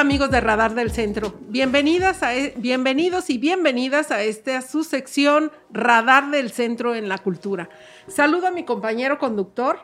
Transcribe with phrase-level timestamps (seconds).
[0.00, 1.34] amigos de Radar del Centro?
[1.50, 7.18] Bienvenidas a, e, bienvenidos y bienvenidas a esta su sección Radar del Centro en la
[7.18, 7.68] Cultura.
[8.08, 9.78] Saludo a mi compañero conductor.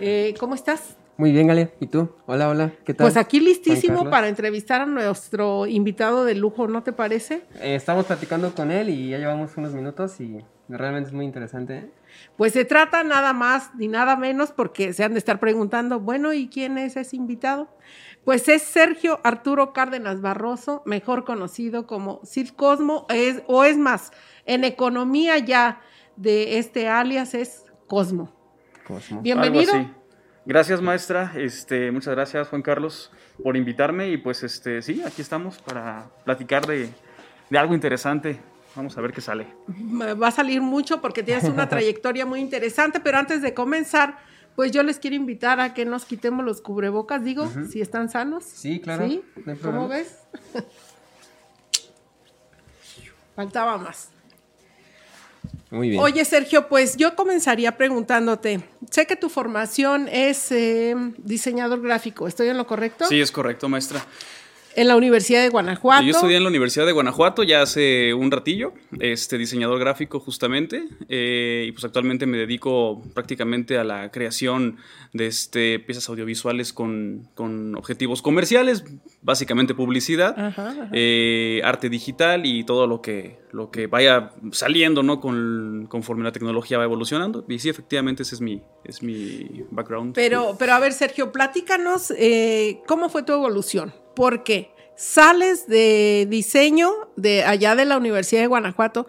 [0.00, 0.96] Eh, ¿Cómo estás?
[1.16, 1.70] Muy bien, Galia.
[1.78, 2.10] ¿Y tú?
[2.26, 2.72] Hola, hola.
[2.84, 3.04] ¿Qué tal?
[3.04, 7.42] Pues aquí listísimo para entrevistar a nuestro invitado de lujo, ¿no te parece?
[7.60, 11.76] Eh, estamos platicando con él y ya llevamos unos minutos y realmente es muy interesante.
[11.76, 11.90] ¿eh?
[12.36, 16.32] Pues se trata nada más ni nada menos porque se han de estar preguntando, bueno,
[16.32, 17.68] ¿y quién es ese invitado?
[18.24, 24.12] Pues es Sergio Arturo Cárdenas Barroso, mejor conocido como Sid Cosmo, es, o es más,
[24.44, 25.80] en economía ya
[26.16, 28.30] de este alias es Cosmo.
[28.86, 29.22] Cosmo.
[29.22, 29.72] Bienvenido.
[30.44, 31.32] Gracias, maestra.
[31.36, 33.10] Este, muchas gracias, Juan Carlos,
[33.42, 34.10] por invitarme.
[34.10, 36.90] Y pues este, sí, aquí estamos para platicar de,
[37.48, 38.40] de algo interesante.
[38.76, 39.46] Vamos a ver qué sale.
[40.20, 44.18] Va a salir mucho porque tienes una trayectoria muy interesante, pero antes de comenzar,
[44.56, 48.44] pues yo les quiero invitar a que nos quitemos los cubrebocas, digo, si están sanos.
[48.44, 49.08] Sí, claro.
[49.08, 49.22] ¿Sí?
[49.62, 50.18] ¿Cómo ves?
[53.36, 54.10] Faltaba más.
[55.70, 56.02] Muy bien.
[56.02, 62.48] Oye, Sergio, pues yo comenzaría preguntándote, sé que tu formación es eh, diseñador gráfico, ¿estoy
[62.48, 63.06] en lo correcto?
[63.06, 64.04] Sí, es correcto, maestra.
[64.76, 66.04] En la Universidad de Guanajuato.
[66.04, 70.84] Yo estudié en la Universidad de Guanajuato ya hace un ratillo, este diseñador gráfico justamente,
[71.08, 74.76] eh, y pues actualmente me dedico prácticamente a la creación
[75.12, 77.28] de este, piezas audiovisuales con,
[77.76, 78.84] objetivos comerciales,
[79.22, 80.54] básicamente publicidad,
[80.92, 85.20] eh, arte digital y todo lo que, lo que vaya saliendo, ¿no?
[85.20, 87.44] Con, conforme la tecnología va evolucionando.
[87.48, 90.14] Y sí, efectivamente ese es mi, es mi background.
[90.14, 96.90] Pero, pero a ver, Sergio, platícanos eh, cómo fue tu evolución porque sales de diseño
[97.16, 99.06] de allá de la Universidad de Guanajuato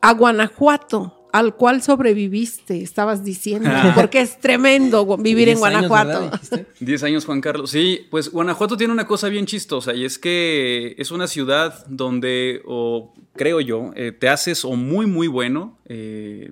[0.00, 6.30] a Guanajuato, al cual sobreviviste, estabas diciendo, porque es tremendo vivir en Guanajuato.
[6.80, 7.70] Diez años, Juan Carlos.
[7.70, 12.62] Sí, pues Guanajuato tiene una cosa bien chistosa y es que es una ciudad donde,
[12.64, 16.50] o creo yo, eh, te haces o muy, muy bueno eh,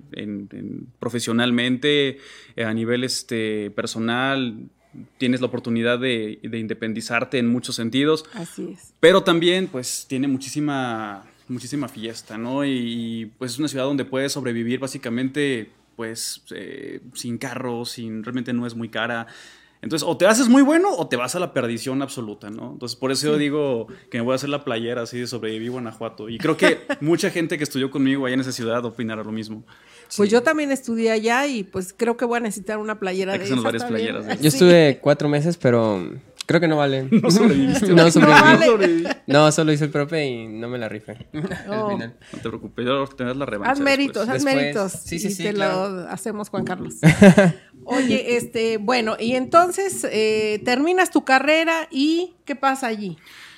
[0.99, 2.19] profesionalmente,
[2.55, 4.69] eh, a nivel este, personal,
[5.19, 8.25] tienes la oportunidad de, independizarte en muchos sentidos.
[8.35, 8.95] Así es.
[9.01, 12.65] Pero también, pues, tiene muchísima, muchísima fiesta, ¿no?
[12.65, 18.53] Y, pues es una ciudad donde puedes sobrevivir básicamente, pues, eh, sin carro, sin, realmente
[18.53, 19.27] no es muy cara.
[19.85, 22.73] Entonces, o te haces muy bueno o te vas a la perdición absoluta, ¿no?
[22.73, 25.73] Entonces, por eso yo digo que me voy a hacer la playera así de sobrevivir
[25.73, 26.31] Guanajuato.
[26.31, 29.63] Y creo que mucha gente que estudió conmigo allá en esa ciudad opinará lo mismo.
[30.17, 33.55] Pues yo también estudié allá y pues creo que voy a necesitar una playera de
[33.57, 34.41] varias playeras.
[34.41, 36.03] Yo estuve cuatro meses, pero
[36.47, 37.09] creo que no vale.
[37.23, 37.89] No sobreviviste.
[37.93, 39.07] no sobreviví.
[39.27, 41.29] No, solo hice el profe y no me la rifé.
[41.67, 43.73] No, no te preocupes, yo tener la revancha.
[43.73, 44.93] Haz méritos, haz méritos.
[44.93, 45.43] Sí, sí, y sí.
[45.43, 46.95] Te lo hacemos, Juan Carlos.
[47.85, 53.17] Oye, este, bueno, y entonces eh, terminas tu carrera y ¿qué pasa allí?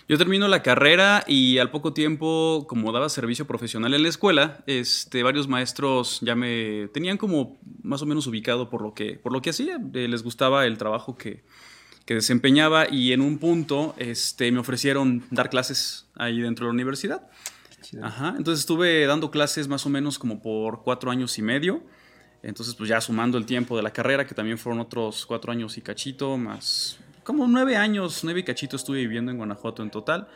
[0.09, 4.63] Yo termino la carrera y al poco tiempo, como daba servicio profesional en la escuela,
[4.69, 9.33] este, varios maestros ya me tenían como más o menos ubicado por lo que, por
[9.33, 9.81] lo que hacía.
[9.95, 11.43] Eh, les gustaba el trabajo que,
[12.07, 17.29] desempeñaba y en un punto este, me ofrecieron dar clases ahí dentro de la universidad.
[18.01, 21.83] Ajá, entonces estuve dando clases más o menos como por cuatro años y medio.
[22.43, 25.77] Entonces, pues ya sumando el tiempo de la carrera, que también fueron otros cuatro años
[25.79, 30.29] y cachito, más como nueve años, nueve y cachito estuve viviendo en Guanajuato en total.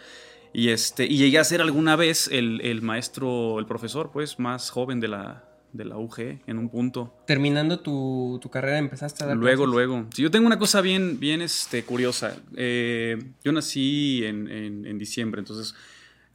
[0.53, 4.99] Y, este, y llegué a ser alguna vez el, maestro, el profesor, pues, más joven
[4.99, 7.15] de la, de la UG en un punto.
[7.27, 10.07] Terminando tu, carrera empezaste a dar Luego, luego.
[10.13, 12.37] Sí, yo tengo una cosa bien, bien este, curiosa.
[12.57, 15.77] Eh, yo nací en, diciembre, entonces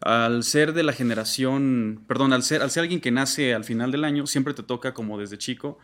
[0.06, 3.92] al ser de la generación, perdón, al ser, al ser alguien que nace al final
[3.92, 5.80] del año, siempre te toca como desde chico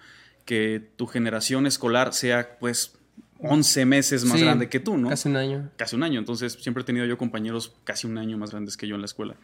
[0.46, 2.94] que tu generación escolar sea pues
[3.40, 5.10] 11 meses más grande que tú, ¿no?
[5.10, 5.72] Casi un año.
[5.76, 6.20] Casi un año.
[6.20, 9.06] Entonces, siempre he tenido yo compañeros casi un año más grandes que yo en la
[9.06, 9.36] escuela.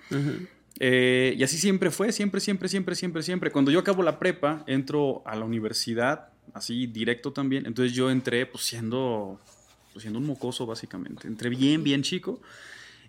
[0.79, 3.51] Eh, y así siempre fue, siempre, siempre, siempre, siempre, siempre.
[3.51, 7.65] Cuando yo acabo la prepa, entro a la universidad, así directo también.
[7.65, 9.39] Entonces, yo entré, pues, siendo,
[9.91, 11.27] pues, siendo un mocoso, básicamente.
[11.27, 12.39] Entré bien, bien chico.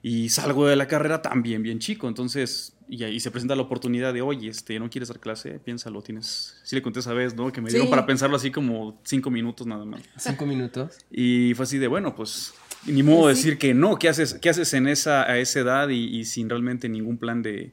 [0.03, 2.09] Y salgo de la carrera también bien chico.
[2.09, 5.59] Entonces, y ahí se presenta la oportunidad de, oye, este, ¿no quieres dar clase?
[5.59, 6.57] Piénsalo, tienes...
[6.63, 7.53] Sí le conté esa vez, ¿no?
[7.53, 10.01] Que me dieron para pensarlo así como cinco minutos nada más.
[10.17, 10.99] Cinco minutos.
[11.11, 12.55] Y fue así de, bueno, pues
[12.87, 13.97] ni modo de decir que no.
[13.97, 17.73] ¿Qué haces, qué haces en esa, a esa edad y, sin realmente ningún plan de,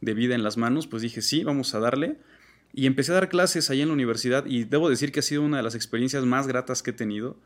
[0.00, 0.86] de, vida en las manos?
[0.86, 2.16] Pues dije, sí, vamos a darle.
[2.72, 5.42] Y empecé a dar clases ahí en la universidad y debo decir que ha sido
[5.42, 7.36] una de las experiencias más gratas que he tenido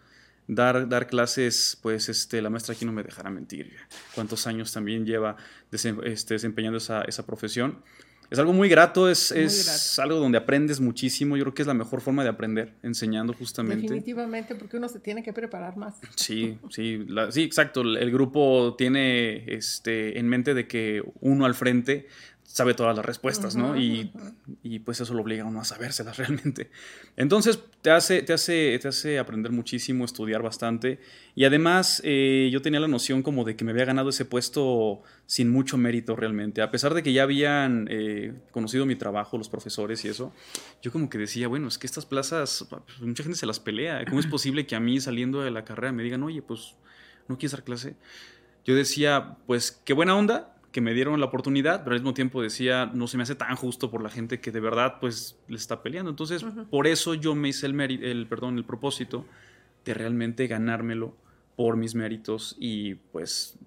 [0.52, 3.72] dar, dar clases, pues este, la maestra aquí no me dejará mentir.
[4.14, 5.36] Cuántos años también lleva
[5.72, 7.82] este, desempeñando esa, esa profesión.
[8.30, 10.02] es algo muy grato, es, Muy es grato.
[10.08, 11.36] algo donde aprendes muchísimo.
[11.36, 13.82] Yo creo que es la mejor forma de aprender, enseñando justamente.
[13.82, 15.94] Definitivamente, porque uno se tiene que preparar más.
[16.16, 17.82] Sí, sí, la- sí, exacto.
[17.82, 22.06] El, el grupo tiene este, en mente de que uno al frente
[22.52, 23.76] sabe todas las respuestas, ¿no?
[23.76, 24.10] Y,
[24.64, 26.68] y, pues eso lo obliga a uno a sabérselas realmente.
[27.16, 30.98] Entonces te hace, te hace, te hace aprender muchísimo, estudiar bastante.
[31.36, 35.00] Y además eh, yo tenía la noción como de que me había ganado ese puesto
[35.26, 36.60] sin mucho mérito realmente.
[36.60, 40.32] A pesar de que ya habían eh, conocido mi trabajo, los profesores y eso,
[40.82, 44.04] yo como que decía, bueno, es que estas plazas, pues, mucha gente se las pelea.
[44.06, 46.74] ¿Cómo es posible que a mí saliendo de la carrera me digan, oye, pues
[47.28, 47.94] no quieres dar clase?
[48.64, 52.42] Yo decía, pues qué buena onda que me dieron la oportunidad, pero al mismo tiempo
[52.42, 55.56] decía, no se me hace tan justo por la gente que de verdad pues le
[55.56, 56.10] está peleando.
[56.10, 59.26] Entonces, por eso yo me hice el, el, perdón, el propósito
[59.84, 61.16] de realmente ganármelo
[61.56, 63.58] por mis méritos y pues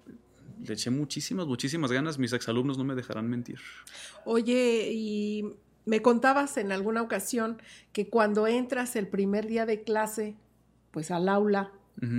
[0.66, 2.18] le eché muchísimas, muchísimas ganas.
[2.18, 3.58] Mis exalumnos no me dejarán mentir.
[4.24, 5.44] Oye, y
[5.84, 7.60] me contabas en alguna ocasión
[7.92, 10.36] que cuando entras el primer día de clase,
[10.90, 11.72] pues al aula,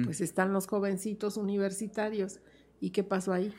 [0.06, 2.40] pues están los jovencitos universitarios.
[2.80, 3.54] ¿Y qué pasó ahí?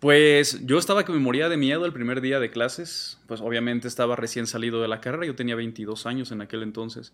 [0.00, 3.18] Pues yo estaba que me moría de miedo el primer día de clases.
[3.26, 5.26] Pues obviamente estaba recién salido de la carrera.
[5.26, 7.12] Yo tenía 22 años en aquel entonces.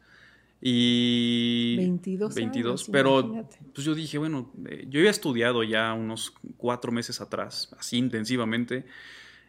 [0.61, 1.77] Y...
[1.77, 2.71] 22 22.
[2.71, 3.59] años, pero imagínate.
[3.75, 8.87] pues yo dije, bueno, eh, yo había estudiado ya unos cuatro meses atrás, así intensivamente.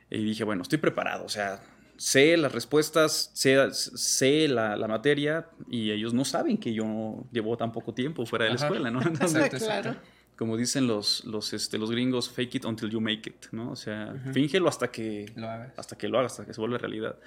[0.10, 1.24] Y dije, bueno, estoy preparado.
[1.24, 1.62] O sea,
[1.96, 5.50] sé las respuestas, sé, sé la, la materia.
[5.70, 8.66] Y ellos no saben que yo llevo tan poco tiempo fuera de la Ajá.
[8.66, 9.02] escuela, ¿no?
[9.06, 9.64] Entonces.
[9.64, 9.96] Claro.
[10.38, 13.72] Como dicen los, los, este, los gringos, fake it until you make it, ¿no?
[13.72, 14.34] O sea, Ujú.
[14.34, 15.74] fíngelo hasta que, Lo hagas.
[15.78, 17.18] hasta que lo hagas, hasta que se vuelva realidad.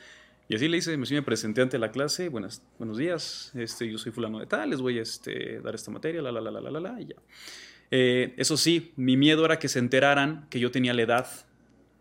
[0.49, 3.91] Y así le hice, me, sí me presenté ante la clase, buenas, buenos días, este,
[3.91, 6.51] yo soy fulano de tal, les voy a este, dar esta materia, la, la, la,
[6.51, 7.17] la, la, la, la, y ya.
[7.93, 11.27] Eh, eso sí, mi miedo era que se enteraran que yo tenía la edad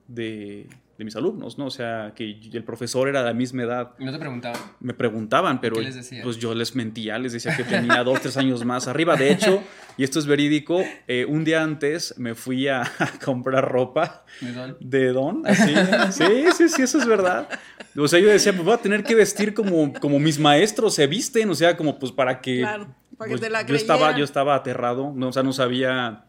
[0.07, 0.67] de,
[0.99, 1.67] de mis alumnos, ¿no?
[1.67, 3.91] O sea, que el profesor era de la misma edad.
[3.99, 4.61] Y no te preguntaban.
[4.81, 6.25] Me preguntaban, pero ¿Qué les decías?
[6.25, 9.15] pues yo les mentía, les decía que tenía dos, tres años más arriba.
[9.15, 9.63] De hecho,
[9.95, 14.51] y esto es verídico, eh, un día antes me fui a, a comprar ropa ¿De
[14.51, 14.75] dónde?
[14.81, 15.73] de Don, así.
[16.11, 17.47] Sí, sí, sí, eso es verdad.
[17.95, 21.07] O sea, yo decía, pues voy a tener que vestir como, como mis maestros se
[21.07, 22.57] visten, o sea, como pues para que...
[22.59, 25.53] Claro, para que pues, te la yo estaba, yo estaba aterrado, no, o sea, no
[25.53, 26.25] sabía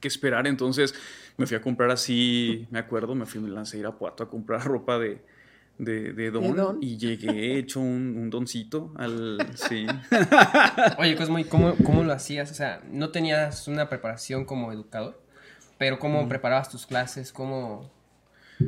[0.00, 0.94] qué esperar, entonces
[1.38, 4.62] me fui a comprar así, me acuerdo, me fui, me lancé a Irapuato a comprar
[4.66, 5.22] ropa de,
[5.78, 6.78] de, de Don, Don?
[6.82, 9.38] y llegué hecho un, un doncito al...
[9.54, 9.86] Sí.
[10.98, 12.50] Oye, Cosmo, ¿y cómo, cómo lo hacías?
[12.50, 15.22] O sea, no tenías una preparación como educador,
[15.78, 17.32] pero ¿cómo preparabas tus clases?
[17.32, 17.88] ¿Cómo...?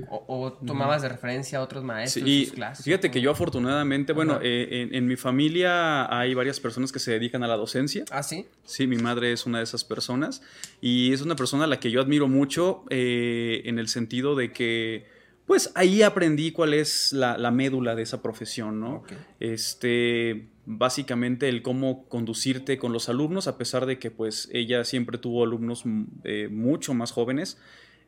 [0.08, 2.84] O, o tomabas de referencia a otros maestros Sí, y sus clases?
[2.84, 7.10] fíjate que yo afortunadamente, bueno, eh, en, en mi familia hay varias personas que se
[7.12, 8.04] dedican a la docencia.
[8.10, 8.46] ¿Ah, sí?
[8.64, 10.42] Sí, mi madre es una de esas personas
[10.80, 14.52] y es una persona a la que yo admiro mucho eh, en el sentido de
[14.52, 15.06] que,
[15.46, 18.96] pues ahí aprendí cuál es la, la médula de esa profesión, ¿no?
[18.98, 19.12] Ok.
[19.40, 25.18] Este, básicamente el cómo conducirte con los alumnos, a pesar de que pues ella siempre
[25.18, 25.82] tuvo alumnos
[26.24, 27.58] eh, mucho más jóvenes.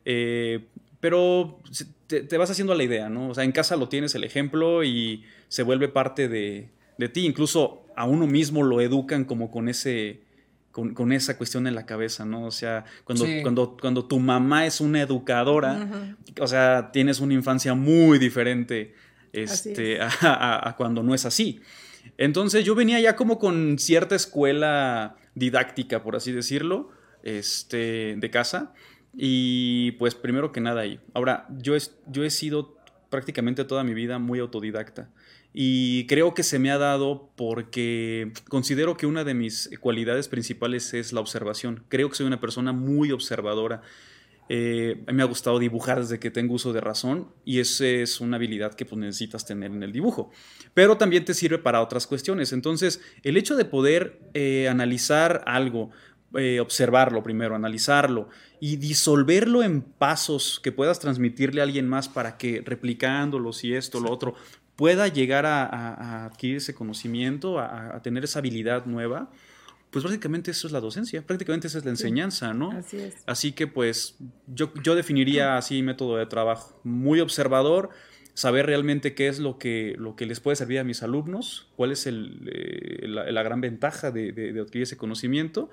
[0.05, 0.65] eh,
[1.03, 1.59] pero
[2.07, 3.27] te, te vas haciendo la idea, ¿no?
[3.27, 7.25] O sea, en casa lo tienes el ejemplo y se vuelve parte de, de ti.
[7.25, 10.21] Incluso a uno mismo lo educan como con ese,
[10.71, 12.45] con, con esa cuestión en la cabeza, ¿no?
[12.45, 13.41] O sea, cuando, Sí.
[13.41, 15.89] cuando, cuando tu mamá es una educadora,
[16.39, 18.93] o sea, tienes una infancia muy diferente
[19.33, 20.23] este, es.
[20.23, 21.59] a, a- a cuando no es así.
[22.17, 26.91] Entonces yo venía ya como con cierta escuela didáctica, por así decirlo,
[27.23, 28.73] este, de casa.
[29.15, 30.99] Y pues primero que nada ahí.
[31.13, 32.77] Ahora, yo, es, yo he sido
[33.09, 35.09] prácticamente toda mi vida muy autodidacta.
[35.53, 40.95] Y creo que se me ha dado porque considero que una de mis cualidades principales
[40.95, 41.83] es la observación.
[41.89, 43.83] Creo que soy una persona muy observadora.
[44.49, 48.35] Eh, me ha gustado dibujar desde que tengo uso de razón y esa es una
[48.37, 50.31] habilidad que pues, necesitas tener en el dibujo.
[50.73, 52.51] Pero también te sirve para otras cuestiones.
[52.51, 55.91] Entonces, el hecho de poder eh, analizar algo,
[56.35, 62.37] eh, observarlo primero, analizarlo y disolverlo en pasos que puedas transmitirle a alguien más para
[62.37, 64.35] que replicándolos y esto, lo otro,
[64.75, 69.29] pueda llegar a, a- a adquirir ese conocimiento, a, a tener esa habilidad nueva,
[69.91, 72.71] pues prácticamente eso es la docencia, prácticamente esa es la enseñanza, ¿no?
[72.71, 73.13] Así es.
[73.27, 74.15] Así que pues
[74.47, 77.89] yo, yo definiría así método de trabajo, muy observador,
[78.33, 81.91] saber realmente qué es lo que, lo que les puede servir a mis alumnos, cuál
[81.91, 85.69] es el, eh, la, la gran ventaja de, de- de adquirir ese conocimiento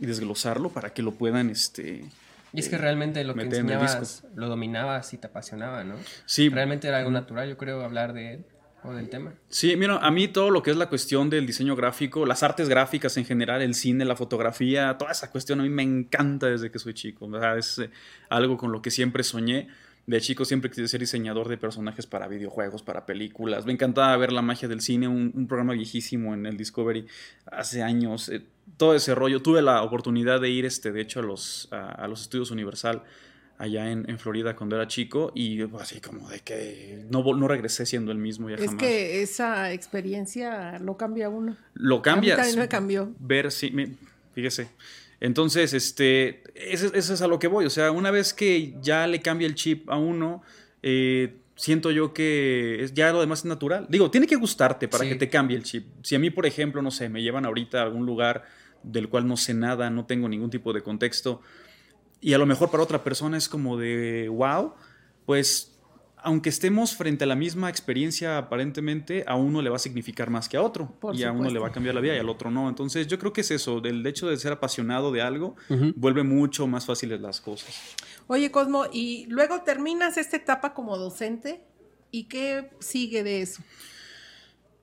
[0.00, 2.04] y desglosarlo para que lo puedan, este...
[2.52, 5.96] Y es que realmente lo que meter en enseñabas lo dominabas y te apasionaba, ¿no?
[6.24, 8.44] Sí, Realmente era algo natural, yo creo, hablar de él
[8.84, 9.34] o del tema.
[9.48, 12.68] Sí, mira, a mí todo lo que es la cuestión del diseño gráfico, las artes
[12.68, 16.70] gráficas en general, el cine, la fotografía, toda esa cuestión a mí me encanta desde
[16.70, 17.28] que soy chico.
[17.56, 17.90] Es eh,
[18.30, 19.68] algo con lo que siempre soñé.
[20.08, 23.66] De chico siempre quise ser diseñador de personajes para videojuegos, para películas.
[23.66, 27.06] Me encantaba ver la magia del cine, un, programa viejísimo en el Discovery
[27.44, 28.30] hace años.
[28.30, 28.42] Eh,
[28.78, 29.42] todo ese rollo.
[29.42, 33.02] Tuve la oportunidad de ir, este, de hecho, a los, a, los estudios Universal
[33.58, 38.12] allá en, Florida cuando era chico y así como de que no, no regresé siendo
[38.12, 41.54] el mismo ya es que esa experiencia lo cambia uno.
[41.74, 42.34] Lo cambia.
[42.34, 43.12] A mí también me cambió.
[43.18, 43.74] Ver, sí,
[44.32, 44.68] fíjese.
[45.20, 47.66] Entonces, este, eso, es a lo que voy.
[47.66, 50.42] O sea, una vez que ya le cambia el chip a uno,
[50.82, 53.86] eh, siento yo que ya lo demás es natural.
[53.88, 55.86] Digo, tiene que gustarte para que te cambie el chip.
[56.02, 58.44] Si a mí, por ejemplo, no sé, me llevan ahorita a algún lugar
[58.82, 61.42] del cual no sé nada, no tengo ningún tipo de contexto,
[62.20, 64.74] y a lo mejor para otra persona es como de wow,
[65.26, 65.77] pues
[66.22, 70.48] aunque estemos frente a la misma experiencia aparentemente, a uno le va a significar más
[70.48, 70.96] que a otro.
[71.12, 72.68] y a uno le va a cambiar la vida y al otro no.
[72.68, 75.56] Entonces yo creo que es eso, del hecho de ser apasionado de algo,
[75.96, 77.74] vuelve mucho más fáciles las cosas.
[78.26, 81.64] Oye Cosmo, y luego terminas esta etapa como docente,
[82.10, 83.62] ¿y qué sigue de eso?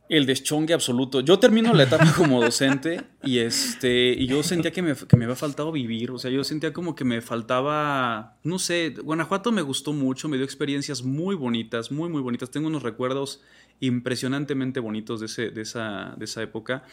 [0.07, 1.21] El deschongue absoluto.
[1.21, 5.25] Yo termino la etapa como docente y este y yo sentía que me, que me
[5.25, 6.11] había faltado vivir.
[6.11, 10.37] O sea, yo sentía como que me faltaba, no sé, Guanajuato me gustó mucho, me
[10.37, 12.51] dio experiencias muy bonitas, muy, muy bonitas.
[12.51, 13.41] Tengo unos recuerdos
[13.79, 16.83] impresionantemente bonitos de, ese, de, esa, de esa época.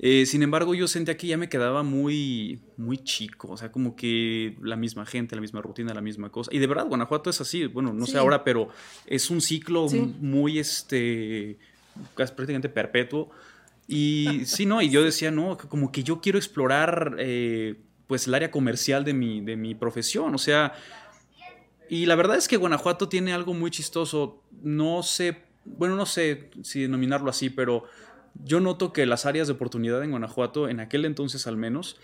[0.00, 3.96] Eh, sin embargo, yo sentía que ya me quedaba muy, muy chico, o sea, como
[3.96, 6.50] que la misma gente, la misma rutina, la misma cosa.
[6.54, 8.68] Y de verdad, Guanajuato es así, bueno, no sé ahora, pero
[9.06, 9.88] es un ciclo
[10.20, 11.58] muy, este,
[12.14, 13.30] prácticamente perpetuo.
[13.86, 14.82] Y sí, ¿no?
[14.82, 17.76] Y yo decía, no, como que yo quiero explorar eh,
[18.06, 20.34] pues el área comercial de mi, de mi profesión.
[20.34, 20.74] O sea,
[21.88, 24.42] y la verdad es que Guanajuato tiene algo muy chistoso.
[24.62, 27.84] No sé, bueno, no sé si denominarlo así, pero
[28.44, 31.96] yo noto que las áreas de oportunidad en Guanajuato, en aquel entonces al menos,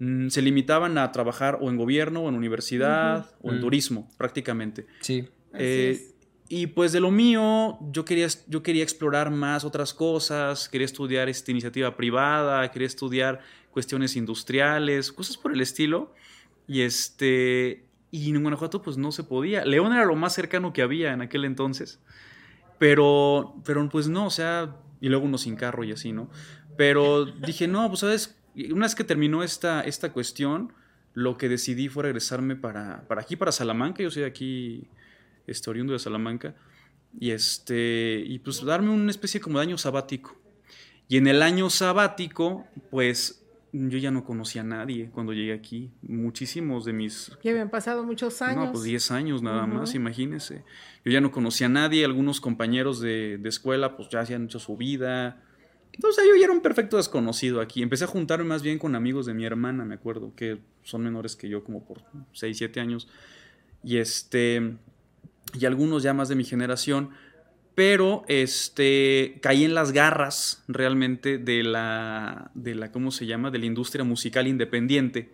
[0.00, 3.60] mm, se limitaban a trabajar o en gobierno, o en universidad, o en mm.
[3.60, 4.86] turismo, prácticamente.
[5.00, 5.28] Sí.
[5.52, 6.14] Eh,
[6.48, 11.28] y pues de lo mío, yo quería, yo quería explorar más otras cosas, quería estudiar
[11.28, 16.14] esta iniciativa privada, quería estudiar cuestiones industriales, cosas por el estilo.
[16.68, 19.64] Y este, y en Guanajuato pues no se podía.
[19.64, 22.00] León era lo más cercano que había en aquel entonces.
[22.78, 26.30] Pero, pero pues no, o sea, y luego uno sin carro y así, ¿no?
[26.76, 28.36] Pero dije, no, pues sabes,
[28.70, 30.72] una vez que terminó esta, esta cuestión,
[31.14, 34.02] lo que decidí fue regresarme para, para aquí, para Salamanca.
[34.02, 34.88] Yo soy aquí
[35.46, 36.54] este, oriundo de Salamanca,
[37.18, 40.36] y, este, y pues darme una especie como de año sabático.
[41.08, 45.90] Y en el año sabático, pues yo ya no conocía a nadie cuando llegué aquí.
[46.02, 47.30] Muchísimos de mis...
[47.40, 48.66] Que habían pasado muchos años.
[48.66, 50.64] No, pues 10 años nada más, imagínense.
[51.04, 54.58] Yo ya no conocía a nadie, algunos compañeros de, de escuela pues ya hacían hecho
[54.58, 55.42] su vida.
[55.92, 57.82] Entonces yo ya era un perfecto desconocido aquí.
[57.82, 61.36] Empecé a juntarme más bien con amigos de mi hermana, me acuerdo, que son menores
[61.36, 63.08] que yo como por 6, 7 años.
[63.82, 64.76] Y este
[65.52, 67.10] y algunos ya más de mi generación,
[67.74, 73.58] pero este, caí en las garras realmente de la, de la, ¿cómo se llama?, de
[73.58, 75.30] la industria musical independiente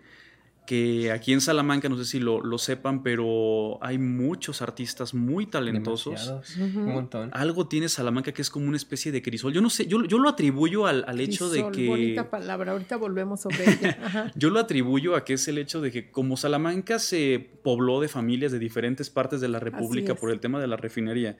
[0.66, 6.34] que aquí en Salamanca, no sé si lo, sepan, pero hay muchos artistas muy talentosos.
[6.56, 7.30] Un montón.
[7.32, 9.52] Algo tiene Salamanca que es como una especie de crisol.
[9.52, 11.88] Yo no sé, yo, yo lo atribuyo al, hecho de que...
[11.88, 14.32] bonita palabra, ahorita volvemos sobre ella.
[14.36, 18.08] yo lo atribuyo a que es el hecho de que como Salamanca se pobló de
[18.08, 21.38] familias de diferentes partes de la República por el tema de la refinería,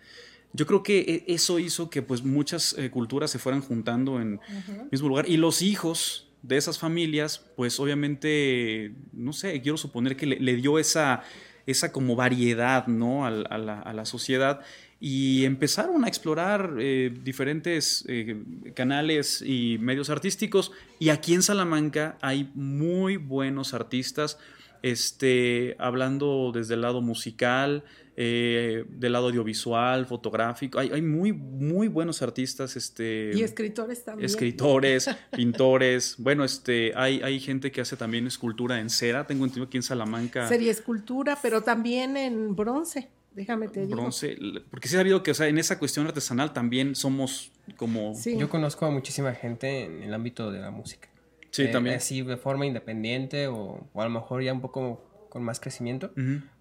[0.53, 4.41] yo creo que e, eso hizo que pues muchas eh, culturas se fueran juntando en
[4.69, 5.29] el mismo lugar.
[5.29, 10.79] Y los hijos de esas familias, pues obviamente, no sé, quiero suponer que le, dio
[10.79, 11.23] esa,
[11.67, 13.25] esa como variedad, ¿no?
[13.25, 14.61] A, la, sociedad
[14.99, 18.43] y empezaron a explorar eh, diferentes eh,
[18.75, 24.39] canales y medios artísticos y aquí en Salamanca hay muy buenos artistas,
[24.83, 27.85] este, hablando desde el lado musical,
[28.17, 30.79] eh, del lado audiovisual, fotográfico.
[30.79, 32.77] Hay, hay, muy, muy buenos artistas.
[32.77, 34.27] Este, y escritores también.
[34.27, 36.17] Escritores, pintores.
[36.19, 39.27] Bueno, este, hay, hay gente que hace también escultura en cera.
[39.27, 40.49] Tengo entendido aquí en Salamanca.
[40.49, 43.09] Sería escultura, pero también en bronce.
[43.35, 43.97] Déjame te digo.
[43.97, 44.37] Bronce,
[44.71, 48.13] porque sí he sabido que, o sea, en esa cuestión artesanal también somos como...
[48.25, 51.09] Yo conozco a muchísima gente en el ámbito de la música.
[51.51, 51.97] Sí, también.
[51.97, 56.13] Así de forma independiente o, a lo mejor ya un poco con más crecimiento,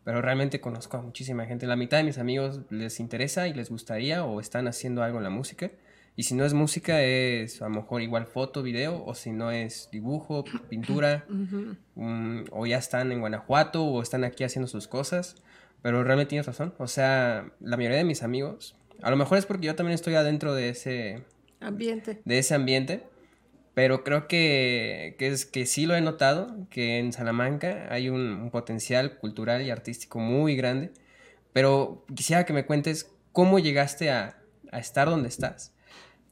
[0.04, 1.68] pero realmente conozco a muchísima gente.
[1.68, 5.24] La mitad de mis amigos les interesa y les gustaría o están haciendo algo en
[5.24, 5.72] la música.
[6.16, 9.52] Y si no es música, es a lo mejor igual foto, video, o si no
[9.52, 11.26] es dibujo, pintura,
[12.52, 15.36] o ya están en Guanajuato o están aquí haciendo sus cosas.
[15.82, 16.74] Pero realmente tienes razón.
[16.78, 20.16] O sea, la mayoría de mis amigos, a lo mejor es porque yo también estoy
[20.16, 21.24] adentro de ese
[21.60, 22.22] ambiente.
[22.26, 23.04] De ese ambiente
[23.74, 29.18] pero creo que, es, que sí lo he notado, que en Salamanca hay un, potencial
[29.18, 30.92] cultural y artístico muy grande,
[31.54, 34.38] Pero quisiera que me cuentes cómo llegaste a,
[34.72, 35.74] a estar donde estás.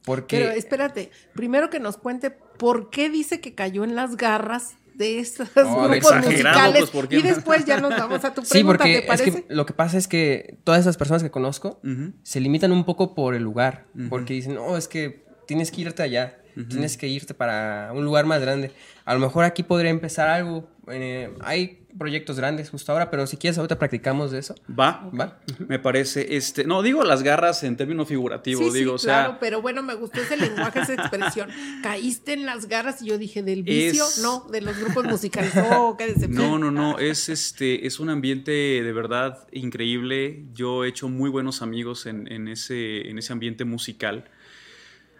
[0.04, 0.38] Porque...
[0.38, 5.18] Pero espérate, primero que nos cuente por qué dice que cayó en las garras de
[5.18, 7.28] estos No, de grupos exagerado, musicales pues, ¿por qué y no?
[7.28, 9.44] después ya nos vamos a tu pregunta, Sí, porque ¿te es parece?
[9.46, 12.12] que lo que pasa es que todas esas personas que conozco Ujú.
[12.22, 16.02] se limitan un poco por el lugar, porque dicen, no, es que tienes que irte
[16.02, 18.72] allá, tienes que irte para un lugar más grande.
[19.04, 20.68] A lo mejor aquí podría empezar algo.
[20.88, 24.54] eh, hay proyectos grandes justo ahora, pero si quieres ahorita practicamos de eso.
[24.70, 25.40] Va, ¿Va?
[25.66, 29.24] me parece, este, no, digo las garras en término figurativo, Sí, sí, digo, o sea,
[29.24, 31.50] claro, pero bueno, me gustó ese lenguaje, esa expresión.
[31.82, 34.04] Caíste en las garras y yo dije, ¿del vicio?
[34.04, 35.52] Es- No, de los grupos musicales.
[35.72, 36.32] Oh, qué decepción.
[36.36, 40.44] No, no, no, es este, es un ambiente de verdad increíble.
[40.54, 44.24] Yo he hecho muy buenos amigos en, en ese, en ese ambiente musical.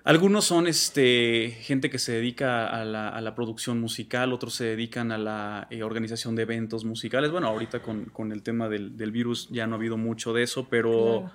[0.03, 4.65] Algunos son este, gente que se dedica a la, a la producción musical, otros se
[4.65, 7.31] dedican a la eh, organización de eventos musicales.
[7.31, 10.43] Bueno, ahorita con, con el tema del, del virus ya no ha habido mucho de
[10.43, 10.91] eso, pero,
[11.21, 11.33] Claro.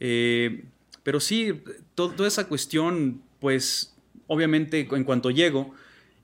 [0.00, 0.64] eh,
[1.02, 1.62] pero sí,
[1.94, 3.94] to- toda esa cuestión, pues
[4.26, 5.74] obviamente en cuanto llego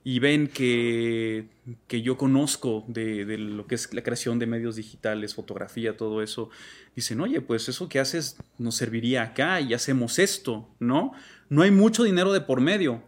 [0.05, 1.47] y ven que,
[1.87, 6.23] que yo conozco de, de lo que es la creación de medios digitales, fotografía, todo
[6.23, 6.51] eso,
[6.97, 11.13] dicen, oye, pues eso que haces nos serviría acá y hacemos esto, ¿no?
[11.49, 13.03] No hay mucho dinero de por medio,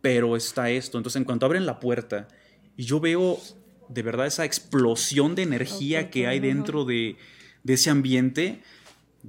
[0.00, 0.98] pero está esto.
[0.98, 2.28] Entonces, en cuanto abren la puerta
[2.76, 3.38] y yo veo
[3.88, 7.16] de verdad esa explosión de energía que hay dentro de,
[7.66, 8.60] ese ambiente,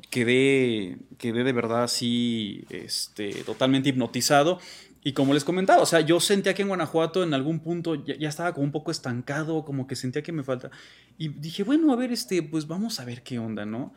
[0.09, 4.59] quedé, quedé de verdad así, este, totalmente hipnotizado.
[5.03, 8.17] Y como les comentaba, o sea, yo sentía que en Guanajuato en algún punto ya,
[8.17, 10.69] ya estaba como un poco estancado, como que sentía que me falta.
[11.17, 13.93] Y dije, bueno, a ver, este, pues vamos a ver qué onda, ¿no?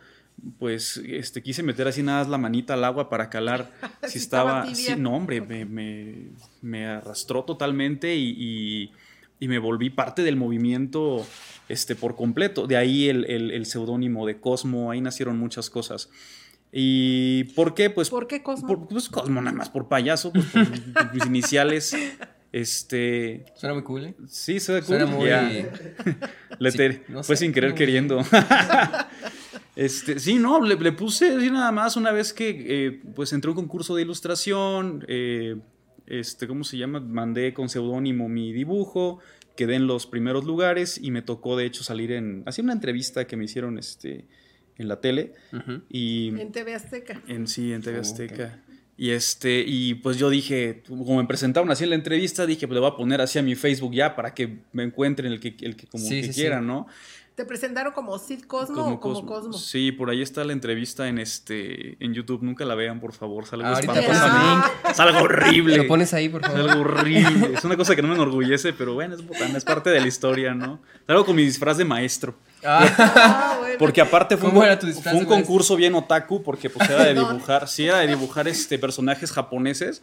[0.58, 3.70] Pues este, quise meter así nada más la manita al agua para calar
[4.04, 4.60] si Si estaba.
[4.60, 6.28] estaba sí, no, hombre, me, me-
[6.62, 8.92] me arrastró totalmente y, y-
[9.38, 11.26] y me volví parte del movimiento
[11.68, 12.66] este, por completo.
[12.66, 16.08] De ahí el, el- el seudónimo de Cosmo, ahí nacieron muchas cosas.
[16.72, 17.90] ¿Y por qué?
[17.90, 18.66] Pues ¿Por qué Cosmo?
[18.68, 21.96] por- pues Cosmo nada más por payaso, pues por, por mis iniciales.
[22.52, 23.44] Este.
[23.54, 24.14] Suena muy cool, ¿eh?
[24.28, 25.06] Sí, Suena cool.
[25.06, 25.30] muy...
[26.70, 28.22] Sí, no fue sin querer muy- queriendo.
[29.76, 32.48] Este, sí, no, le, le puse así nada más una vez que
[32.86, 35.04] eh, pues entré a un concurso de ilustración.
[35.08, 35.56] eh,
[36.06, 36.98] este, ¿cómo se llama?
[37.00, 39.20] Mandé con seudónimo mi dibujo.
[39.56, 42.42] Quedé en los primeros lugares y me tocó de hecho salir en.
[42.46, 44.24] Hacía una entrevista que me hicieron este,
[44.76, 45.34] en la tele.
[45.88, 47.22] Y En TV Azteca.
[47.28, 48.58] en sí, en TV Oh, Azteca.
[48.96, 52.74] Y este, y pues yo dije, como me presentaron así en la entrevista, dije, pues
[52.74, 55.56] le voy a poner así a mi Facebook ya para que me encuentren el que,
[55.60, 56.40] el que como Sí, que sí, sí.
[56.40, 56.86] quieran, ¿no?
[57.40, 59.54] ¿Te presentaron como Sid Cosmo o como Cosmo?
[59.54, 62.42] Sí, por ahí está la entrevista en este, en YouTube.
[62.42, 63.46] Nunca la vean, por favor.
[63.46, 63.96] Salgo pones
[64.90, 65.78] Es algo horrible.
[65.78, 66.70] Lo pones ahí, por Es favor.
[66.70, 67.54] algo horrible.
[67.54, 70.06] Es una cosa que no me enorgullece, pero bueno, es botana, es parte de la
[70.06, 70.82] historia, ¿no?
[71.06, 72.34] Salgo con mi disfraz de maestro.
[72.62, 73.76] Ah, Ah, bueno.
[73.78, 78.08] Porque aparte fue, un, concurso bien otaku, porque pues era de dibujar, sí, era de
[78.08, 80.02] dibujar este, personajes japoneses,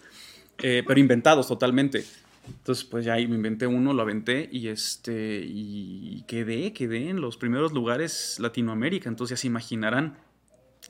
[0.57, 2.03] eh, pero inventados totalmente.
[2.47, 7.21] Entonces, pues ya ahí me inventé uno, lo aventé y este y quedé, quedé en
[7.21, 9.09] los primeros lugares Latinoamérica.
[9.09, 10.17] Entonces ya se imaginarán.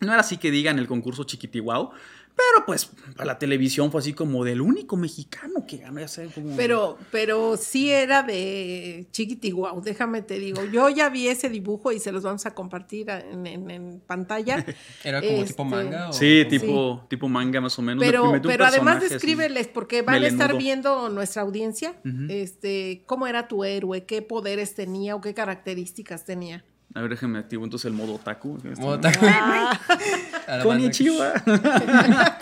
[0.01, 1.91] No era así que digan el concurso chiquitihuao,
[2.37, 6.27] pero pues para la televisión fue así como del único mexicano que ganó, ya sé,
[6.33, 6.55] como...
[6.55, 10.63] Pero, pero sí era de Chiquitiguau, déjame te digo.
[10.65, 13.99] Yo ya vi ese dibujo y se los vamos a compartir a- en, en- en
[14.05, 14.63] pantalla.
[15.03, 16.09] ¿Era como Este, tipo manga?
[16.09, 17.99] O, Sí, tipo, tipo manga más o menos.
[17.99, 21.95] Me- me Pero, pero además descríbeles, porque van a estar viendo nuestra audiencia,
[22.29, 26.63] este, cómo era tu héroe, qué poderes tenía o qué características tenía.
[26.93, 28.57] A ver, déjenme activo entonces el modo otaku.
[28.79, 29.19] Modo taco.
[29.23, 31.33] Ah, A la Konnichiwa.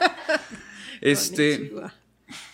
[1.01, 1.71] este,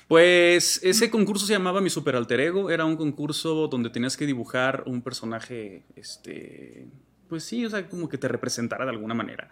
[0.08, 2.70] pues ese concurso se llamaba Mi Super Alter Ego.
[2.70, 6.88] Era un concurso donde tenías que dibujar un personaje, este,
[7.28, 9.50] pues sí, o sea, como que te representara de alguna manera.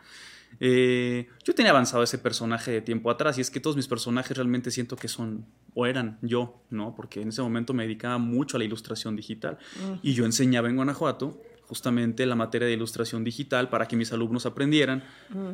[0.60, 4.36] Eh, yo tenía avanzado ese personaje de tiempo atrás y es que todos mis personajes
[4.36, 6.96] realmente siento que son o eran yo, ¿no?
[6.96, 9.58] Porque en ese momento me dedicaba mucho a la ilustración digital
[10.02, 14.46] y yo enseñaba en Guanajuato justamente la materia de ilustración digital para que mis alumnos
[14.46, 15.04] aprendieran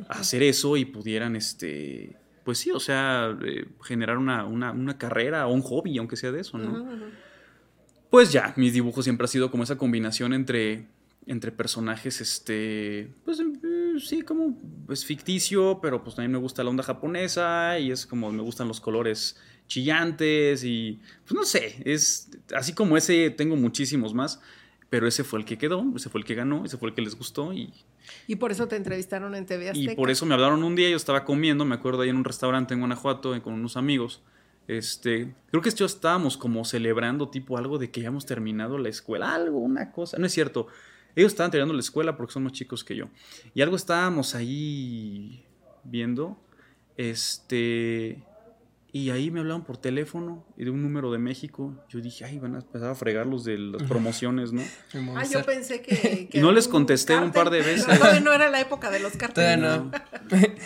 [0.09, 4.97] a hacer eso y pudieran, este, pues sí, o sea, eh, generar una, una- una
[4.97, 6.71] carrera o un hobby, aunque sea de eso, ¿no?
[8.09, 10.85] Pues ya, mis dibujos siempre ha sido como esa combinación entre,
[11.27, 16.69] entre personajes, este, pues eh, sí, como pues ficticio, pero pues también me gusta la
[16.69, 19.35] onda japonesa y es como me gustan los colores
[19.67, 24.39] chillantes y pues no sé, es así como ese tengo muchísimos más,
[24.95, 27.01] pero ese fue el que quedó, ese fue el que ganó, ese fue el que
[27.01, 27.73] les gustó y,
[28.27, 29.91] Y por eso te entrevistaron en TV Azteca.
[29.91, 32.23] y por eso me hablaron un día, yo estaba comiendo, me acuerdo ahí en un
[32.23, 34.21] restaurante en Guanajuato eh, con unos amigos.
[34.69, 38.87] Este, creo que yo estábamos como celebrando tipo algo de que ya hemos terminado la
[38.87, 40.67] escuela, algo, una cosa, no es cierto.
[41.13, 43.09] Ellos estaban terminando la escuela porque son más chicos que yo.
[43.53, 45.43] Y algo estábamos ahí
[45.83, 46.37] viendo.
[46.95, 48.23] Este.
[48.95, 51.73] Y ahí me hablaban por teléfono y de un número de México.
[51.89, 54.61] Yo dije, ay, van a empezar a fregar los de las promociones, ¿no?
[55.17, 56.27] Ah, yo pensé que.
[56.31, 57.85] que Y no les contesté un par de veces.
[57.85, 59.59] Todavía no era la época de los carteles.
[59.59, 59.91] No.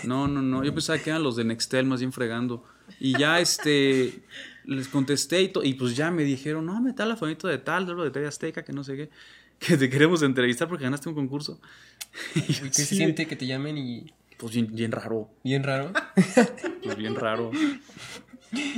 [0.03, 0.63] No, no, no.
[0.63, 2.63] Yo pensaba que eran los de Nextel más bien fregando.
[2.99, 4.21] Y ya este
[4.63, 7.57] les contesté y, to- y pues ya me dijeron, no, me tal la fonito de
[7.57, 9.09] tal, de lo de TV Azteca, que no sé qué,
[9.57, 11.59] que te queremos entrevistar porque ganaste un concurso.
[12.35, 15.91] Y ¿Qué se siente que te llamen y Pues bien, bien raro, bien raro?
[16.83, 17.51] pues bien raro.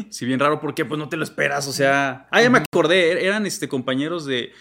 [0.10, 2.28] Sí, bien raro porque pues no te lo esperas, o sea...
[2.32, 4.52] Ah, ya me acordé, er- eran este compañeros de...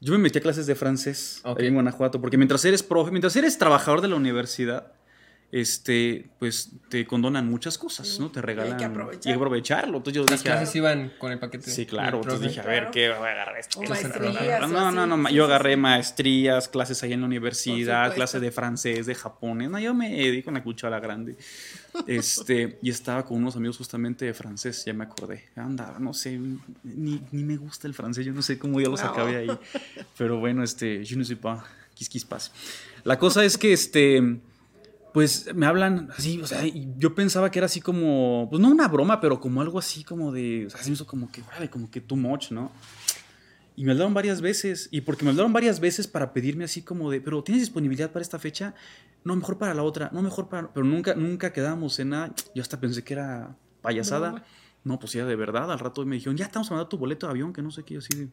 [0.00, 3.36] Yo me metí a clases de francés ahí en Guanajuato, porque mientras eres profe, mientras
[3.36, 4.92] eres trabajador de la universidad,
[5.52, 8.30] este, pues te condonan muchas cosas, ¿no?
[8.30, 8.70] Te regalan.
[8.80, 8.90] Y hay
[9.24, 9.98] que aprovecharlo.
[9.98, 11.70] Entonces yo Las dije, clases iban con el paquete.
[11.70, 12.18] sí, claro.
[12.18, 12.90] Entonces dije, a ver.
[12.90, 13.78] ¿qué voy a agarrar esto?
[13.78, 15.28] O ¿Qué maestrías, se o No, no, no.
[15.28, 15.80] Sí, Yo agarré sí.
[15.80, 19.70] maestrías, clases ahí en la universidad, clases de francés, de japonés.
[19.70, 21.36] No, yo me di con la cuchara grande.
[22.06, 25.44] Este, y estaba con unos amigos justamente de francés, ya me acordé.
[25.56, 26.38] Andaba, no sé,
[26.84, 29.08] ni, ni me gusta el francés, yo no sé cómo ya los No.
[29.10, 29.58] acabé ahí.
[30.18, 31.62] Pero bueno, este, je ne sais pas,
[31.94, 32.52] quis quis pas.
[33.04, 34.38] La cosa es que, este,
[35.16, 38.68] pues me hablan así, o sea, y yo pensaba que era así como, pues no
[38.68, 41.40] una broma, pero como algo así como de, o sea, se me hizo como que,
[41.40, 42.70] órale, como que too much, ¿no?
[43.76, 47.10] Y me hablaron varias veces, y porque me hablaron varias veces para pedirme así como
[47.10, 48.74] de, pero ¿tienes disponibilidad para esta fecha?
[49.24, 52.34] No, mejor para la otra, no, mejor para, pero nunca, nunca quedábamos en nada.
[52.54, 54.32] Yo hasta pensé que era payasada.
[54.32, 54.42] No.
[54.84, 55.72] No, pues era de verdad.
[55.72, 57.96] Al rato me dijeron, ya estamos mandando tu boleto de avión, que no sé qué,
[57.96, 58.28] así de,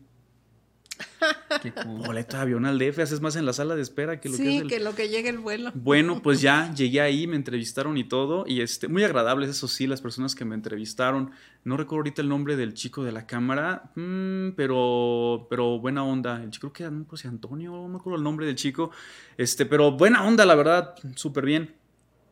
[1.61, 1.99] Qué cool.
[2.05, 4.55] boleto de avión al DF, haces más en la sala de espera que lo que
[4.55, 4.67] es el...
[4.67, 5.71] que lo que llegue el vuelo.
[5.73, 9.87] Bueno, pues ya llegué ahí, me entrevistaron y todo, y este, muy agradables, eso sí,
[9.87, 11.31] las personas que me entrevistaron.
[11.63, 16.43] No recuerdo ahorita el nombre del chico de la cámara, mm, pero, pero buena onda.
[16.43, 18.91] El chico creo que era, no si Antonio, no me acuerdo el nombre del chico,
[19.37, 21.82] este, pero buena onda, la verdad, súper bien.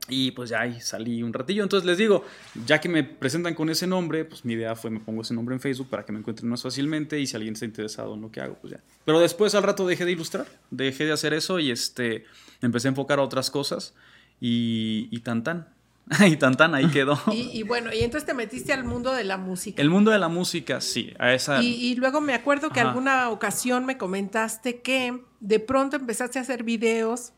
[0.07, 1.63] Y pues ya ahí salí un ratillo.
[1.63, 2.25] Entonces les digo,
[2.65, 5.55] ya que me presentan con ese nombre, pues mi idea fue me pongo ese nombre
[5.55, 8.31] en Facebook para que me encuentren más fácilmente y si alguien está interesado en lo
[8.31, 8.79] que hago, pues ya.
[9.05, 12.25] Pero después al rato dejé de ilustrar, dejé de hacer eso y este,
[12.61, 13.93] me empecé a enfocar a otras cosas
[14.39, 15.67] y, y tan tan.
[16.27, 17.17] y tan tan ahí quedó.
[17.31, 19.81] Y, y bueno, y entonces te metiste al mundo de la música.
[19.81, 21.61] El mundo de la música, sí, a esa...
[21.61, 22.89] Y, y luego me acuerdo que Ajá.
[22.89, 27.33] alguna ocasión me comentaste que de pronto empezaste a hacer videos,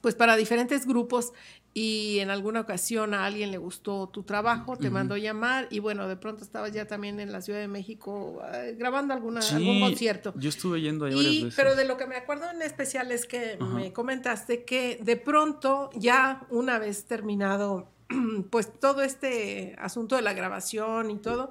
[0.00, 1.32] pues para diferentes grupos,
[1.76, 6.06] y en alguna ocasión a alguien le gustó tu trabajo, te mandó llamar, y bueno,
[6.06, 9.80] de pronto estabas ya también en la Ciudad de México eh, grabando alguna, Sí, algún
[9.80, 10.32] concierto.
[10.36, 11.54] Yo estuve yendo ahí varias Y, veces.
[11.56, 15.90] pero de lo que me acuerdo en especial es que me comentaste que de pronto,
[15.96, 17.90] ya una vez terminado,
[18.50, 21.50] pues todo este asunto de la grabación y todo,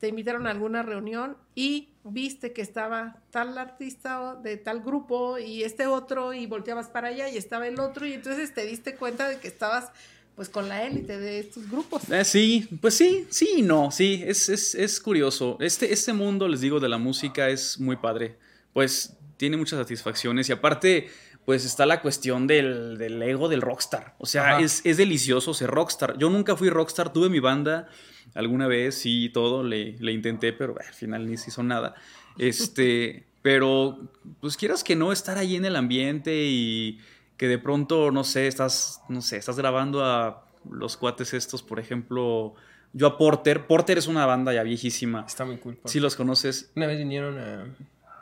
[0.00, 5.62] te invitaron a alguna reunión y viste que estaba tal artista de tal grupo y
[5.62, 9.28] este otro y volteabas para allá y estaba el otro y entonces te diste cuenta
[9.28, 9.92] de que estabas
[10.34, 12.08] pues con la élite de estos grupos.
[12.10, 15.58] Eh, sí, pues sí, sí no, sí, es, es, es curioso.
[15.60, 18.38] Este, este mundo, les digo, de la música es muy padre.
[18.72, 21.10] Pues tiene muchas satisfacciones y aparte,
[21.50, 24.14] pues está la cuestión del, del ego del rockstar.
[24.18, 26.16] O sea, es, es delicioso ser rockstar.
[26.16, 27.88] Yo nunca fui rockstar, tuve mi banda
[28.36, 31.96] alguna vez y todo, le, le intenté, pero al final ni se hizo nada.
[32.38, 33.98] Este, pero,
[34.40, 37.00] pues quieras que no, estar ahí en el ambiente y
[37.36, 41.80] que de pronto, no sé, estás, no sé, estás grabando a los cuates estos, por
[41.80, 42.54] ejemplo,
[42.92, 43.66] yo a Porter.
[43.66, 45.24] Porter es una banda ya viejísima.
[45.26, 45.80] Está muy cool.
[45.86, 46.70] Si los conoces.
[46.76, 47.66] Una vez vinieron a.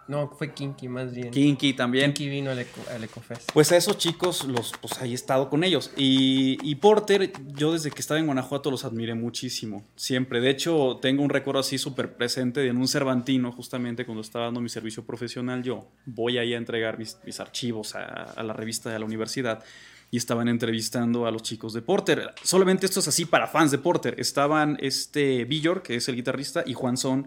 [0.08, 1.30] No, fue Kinky más bien.
[1.30, 2.14] Kinky también.
[2.14, 3.52] Kinky vino al, Eco, al Ecofest.
[3.52, 5.92] Pues a esos chicos, los, pues ahí he estado con ellos.
[5.98, 9.84] Y, y Porter, yo desde que estaba en Guanajuato los admiré muchísimo.
[9.96, 10.40] Siempre.
[10.40, 14.46] De hecho, tengo un recuerdo así súper presente de en un Cervantino, justamente cuando estaba
[14.46, 15.62] dando mi servicio profesional.
[15.62, 19.62] Yo voy ahí a entregar mis, mis archivos a, a la revista de la universidad.
[20.10, 22.32] Y estaban entrevistando a los chicos de Porter.
[22.42, 24.14] Solamente esto es así para fans de Porter.
[24.18, 27.26] Estaban este Villor, que es el guitarrista, y Juan Son,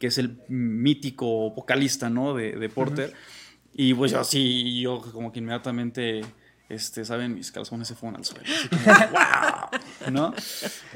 [0.00, 2.34] que es el mítico vocalista, ¿no?
[2.34, 3.12] De, de Porter.
[3.74, 6.22] Y pues yo así, yo como que inmediatamente,
[6.70, 7.34] este, ¿saben?
[7.34, 8.44] Mis calzones se fueron al suelo.
[8.44, 8.82] Así como,
[9.12, 10.34] wow, ¿no?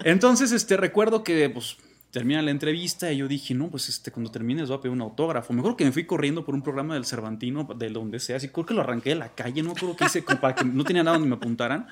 [0.04, 1.76] Entonces, este, recuerdo que, pues,
[2.10, 5.02] termina la entrevista y yo dije, no, pues, este, cuando termines voy a pedir un
[5.02, 5.52] autógrafo.
[5.52, 8.64] Mejor que me fui corriendo por un programa del Cervantino, de donde sea, así creo
[8.64, 11.02] que lo arranqué de la calle, no creo que hice, como para que no tenía
[11.02, 11.88] nada donde me apuntaran.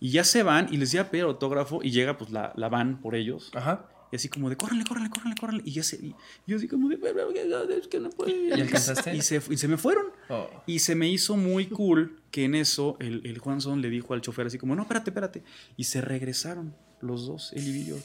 [0.00, 2.68] Y ya se van y les iba a pedir autógrafo y llega, pues, la, la
[2.68, 3.50] van por ellos.
[3.54, 3.86] Ajá.
[4.12, 5.62] Y así como de, córrele, córrele, córrele, córrele.
[5.64, 6.14] Y ya se, y
[6.46, 8.30] yo así como de, "Pero, es que no puedo.
[8.30, 9.14] ¿Y alcanzaste?
[9.16, 10.06] Y se, y se me fueron.
[10.28, 10.48] Oh.
[10.66, 14.14] Y se me hizo muy cool que en eso el, el Juan Son le dijo
[14.14, 15.42] al chofer así como, no, espérate, espérate.
[15.76, 17.96] Y se regresaron los dos, él y yo.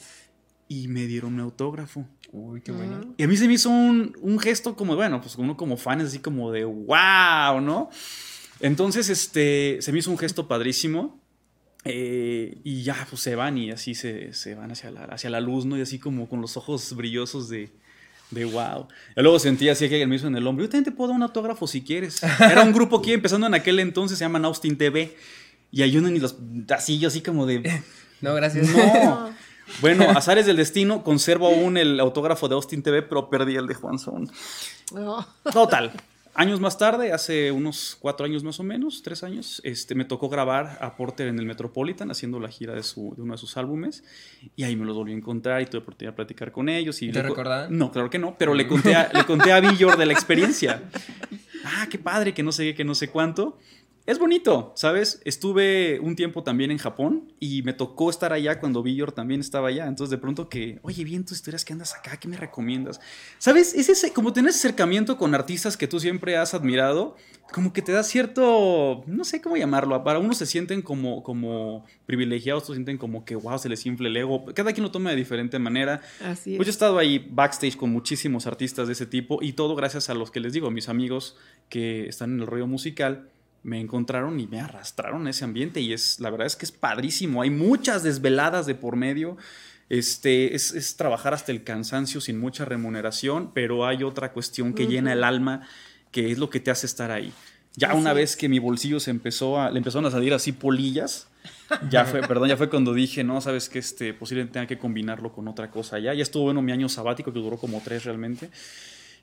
[0.68, 2.06] y me dieron un autógrafo.
[2.32, 3.14] Uy, qué bueno.
[3.16, 6.00] Y a mí se me hizo un, un gesto como, bueno, pues uno como fan
[6.00, 7.88] es así como de wow, ¿no?
[8.60, 11.20] Entonces, este, se me hizo un gesto padrísimo.
[11.86, 15.40] Eh, y ya, pues se van y así se, se van hacia la, hacia la
[15.40, 15.76] luz, ¿no?
[15.78, 17.70] Y así como con los ojos brillosos de,
[18.30, 18.88] de wow.
[19.16, 20.64] Y luego sentí así que él me hizo en el hombro.
[20.64, 22.22] Yo también te puedo dar un autógrafo si quieres.
[22.40, 25.16] Era un grupo que empezando en aquel entonces, se llaman Austin TV.
[25.70, 26.36] Y hay uno ni los.
[26.70, 27.82] Así, yo así como de.
[28.22, 28.70] No, gracias.
[28.70, 29.30] No.
[29.82, 33.74] Bueno, azares del destino, conservo aún el autógrafo de Austin TV, pero perdí el de
[33.74, 34.30] Juan Son.
[34.94, 35.26] No.
[35.52, 35.92] Total.
[36.38, 40.28] Años más tarde, hace unos cuatro años más o menos, tres años, este, me tocó
[40.28, 43.56] grabar a Porter en el Metropolitan haciendo la gira de, su, de uno de sus
[43.56, 44.04] álbumes.
[44.54, 47.00] Y ahí me los volví a encontrar y tuve oportunidad de platicar con ellos.
[47.00, 47.74] Y ¿Te recordaban?
[47.78, 50.82] No, claro que no, pero le conté a, le conté a Villor de la experiencia.
[51.64, 53.58] Ah, qué padre, que no sé qué, que no sé cuánto.
[54.06, 55.20] Es bonito, ¿sabes?
[55.24, 59.66] Estuve un tiempo también en Japón y me tocó estar allá cuando Villor también estaba
[59.66, 59.88] allá.
[59.88, 63.00] Entonces, de pronto que, oye, bien tus historias que andas acá, ¿qué me recomiendas?
[63.38, 63.74] ¿Sabes?
[63.74, 67.16] Es ese, como tener ese acercamiento con artistas que tú siempre has admirado,
[67.52, 70.04] como que te da cierto, no sé cómo llamarlo.
[70.04, 74.06] Para unos se sienten como, como privilegiados, otros sienten como que, wow, se les infla
[74.06, 74.44] el ego.
[74.54, 76.00] Cada quien lo toma de diferente manera.
[76.24, 76.76] Así Pues yo he es.
[76.76, 80.38] estado ahí backstage con muchísimos artistas de ese tipo y todo gracias a los que
[80.38, 81.36] les digo, mis amigos
[81.68, 83.30] que están en el rollo musical
[83.66, 86.72] me encontraron y me arrastraron a ese ambiente y es la verdad es que es
[86.72, 87.42] padrísimo.
[87.42, 89.36] Hay muchas desveladas de por medio.
[89.88, 94.86] Este, es, es trabajar hasta el cansancio sin mucha remuneración, pero hay otra cuestión que
[94.86, 95.68] llena el alma,
[96.12, 97.32] que es lo que te hace estar ahí.
[97.74, 101.28] Ya una vez que mi bolsillo se empezó a, le empezaron a salir así polillas,
[101.90, 105.32] ya fue, perdón, ya fue cuando dije, no, sabes que este, posiblemente tenga que combinarlo
[105.32, 106.14] con otra cosa ya.
[106.14, 108.50] Ya estuvo bueno mi año sabático, que duró como tres realmente.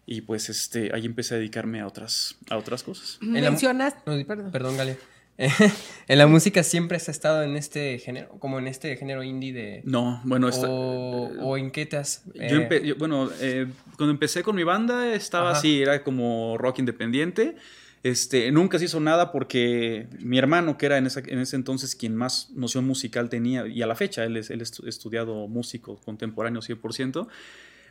[0.06, 3.18] Y pues este, ahí empecé a dedicarme a otras, a otras cosas.
[3.22, 4.52] Mencionas, No, perdón.
[4.52, 4.98] perdón, Galia.
[6.08, 9.82] en la música siempre has estado en este género, como en este género indie de...
[9.86, 12.24] No, bueno, esta- o, o en qué te has...
[12.36, 13.66] Yo, eh, empe- yo- bueno, eh,
[13.98, 15.58] cuando empecé con mi banda estaba Ajá.
[15.60, 17.56] así, era como rock independiente.
[18.04, 21.96] Este, nunca se hizo nada porque mi hermano, que era en, esa- en ese entonces
[21.96, 25.96] quien más noción musical tenía, y a la fecha él es él es estudiado músico
[26.02, 27.28] contemporáneo 100%,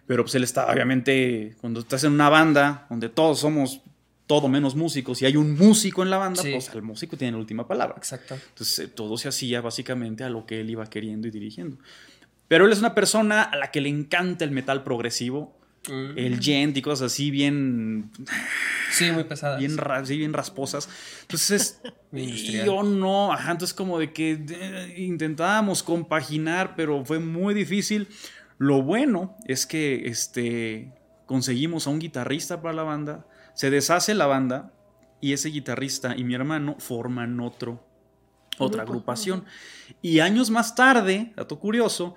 [0.07, 3.81] pero pues él estaba obviamente, cuando estás en una banda donde todos somos
[4.27, 6.53] todo menos músicos y hay un músico en la banda, Sí.
[6.53, 7.95] pues el músico tiene la última palabra.
[7.99, 8.35] Exacto.
[8.35, 11.77] Entonces eh, todo se hacía básicamente a lo que él iba queriendo y dirigiendo.
[12.49, 16.17] Pero él es una persona a la que le encanta el metal progresivo, Mm.
[16.17, 18.13] el gent y cosas así bien,
[18.93, 19.59] Sí, muy pesadas.
[19.59, 20.89] bien, sí, bien rasposas.
[21.23, 21.81] Entonces,
[22.13, 28.07] y yo no, ajá, entonces como de que eh, intentábamos compaginar, pero fue muy difícil.
[28.63, 30.93] Lo bueno es que este,
[31.27, 34.73] conseguimos a un guitarrista para la banda, se deshace la banda
[35.21, 37.85] y ese guitarrista y mi hermano forman otro,
[38.59, 39.47] otra agrupación.
[40.01, 42.15] Y años más tarde, dato curioso,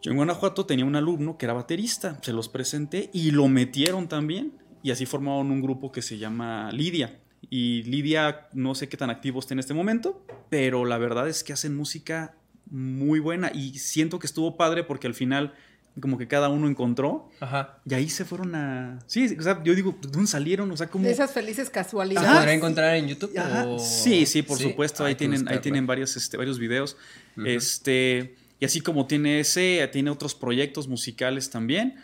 [0.00, 4.06] yo en Guanajuato tenía un alumno que era baterista, se los presenté y lo metieron
[4.06, 4.52] también.
[4.84, 7.18] Y así formaron un grupo que se llama Lidia.
[7.50, 11.42] Y Lidia no sé qué tan activo está en este momento, pero la verdad es
[11.42, 12.36] que hacen música
[12.70, 15.54] muy buena y siento que estuvo padre porque al final
[16.00, 17.78] como que cada uno encontró Ajá.
[17.88, 18.98] y ahí se fueron a...
[19.06, 20.70] Sí, o sea, yo digo, ¿de dónde salieron?
[20.70, 21.04] O sea, como...
[21.06, 22.28] De esas felices ¿Se casualidades.
[22.28, 22.38] Ajá.
[22.40, 23.32] podrá encontrar en YouTube?
[23.66, 25.04] O- Sí, sí, por supuesto.
[25.04, 26.98] Hay Ahí tienen, ahí tienen varios, este, varios videos.
[27.38, 27.46] Ujú.
[27.46, 31.94] Este, y así como tiene ese, tiene otros proyectos musicales también.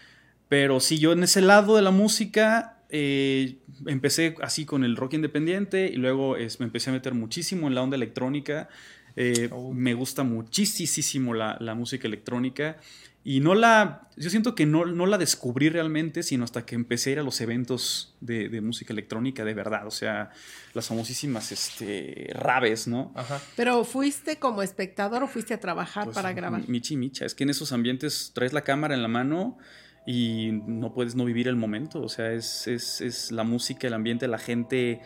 [0.49, 5.15] Pero sí, yo en ese lado de la música eh, empecé así con el rock
[5.15, 8.71] independiente y luego es- me empecé a meter muchísimo en la onda electrónica.
[9.17, 9.73] Eh, Oh.
[9.73, 12.79] Me gusta muchísimo la, la música electrónica.
[13.25, 14.09] Y no la.
[14.17, 17.23] Yo siento que no, no la descubrí realmente, sino hasta que empecé a ir a
[17.23, 19.87] los eventos de, de música electrónica de verdad.
[19.87, 20.31] O sea,
[20.75, 23.13] las famosísimas este, raves, ¿no?
[23.15, 23.41] Ajá.
[23.55, 26.69] Pero fuiste como espectador o fuiste a trabajar Pues, para grabar.
[26.69, 27.25] Michi Micha.
[27.25, 29.57] Es que en esos ambientes traes la cámara en la mano
[30.05, 32.03] y no puedes no vivir el momento.
[32.03, 35.01] O sea, es, es, es la música, el ambiente, la gente,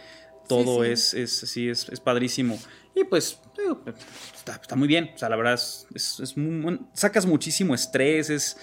[0.48, 0.90] todo sí.
[0.90, 2.58] Es, es, sí, es, es padrísimo.
[2.96, 3.82] Y pues, digo,
[4.34, 5.10] está, está muy bien.
[5.14, 8.56] O sea, la verdad, es, es, es muy- sacas muchísimo estrés, es...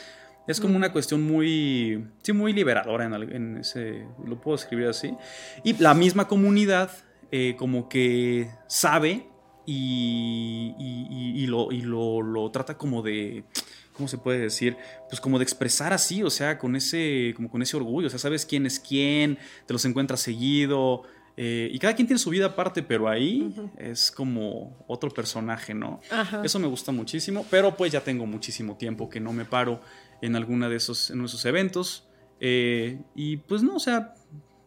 [0.46, 5.16] Es como una cuestión muy, sí, muy liberadora en, ese, lo puedo escribir así.
[5.64, 6.92] Y la misma comunidad
[7.32, 9.26] eh, como que sabe
[9.66, 13.46] y, y- y- y lo, y lo, lo trata como de,
[13.94, 14.76] ¿cómo se puede decir?
[15.08, 18.20] Pues como de expresar así, o sea, con ese, como con ese orgullo, o sea,
[18.20, 21.04] sabes quién es quién, te los encuentras seguido.
[21.36, 23.72] Eh, y cada quien tiene su vida aparte, pero ahí Ujú.
[23.78, 26.00] es como otro personaje, ¿no?
[26.12, 26.42] Ajá.
[26.44, 29.82] Eso me gusta muchísimo, pero pues ya tengo muchísimo tiempo que no me paro
[30.22, 32.08] en alguna de esos, en esos eventos.
[32.40, 34.14] eh, y pues no, o sea,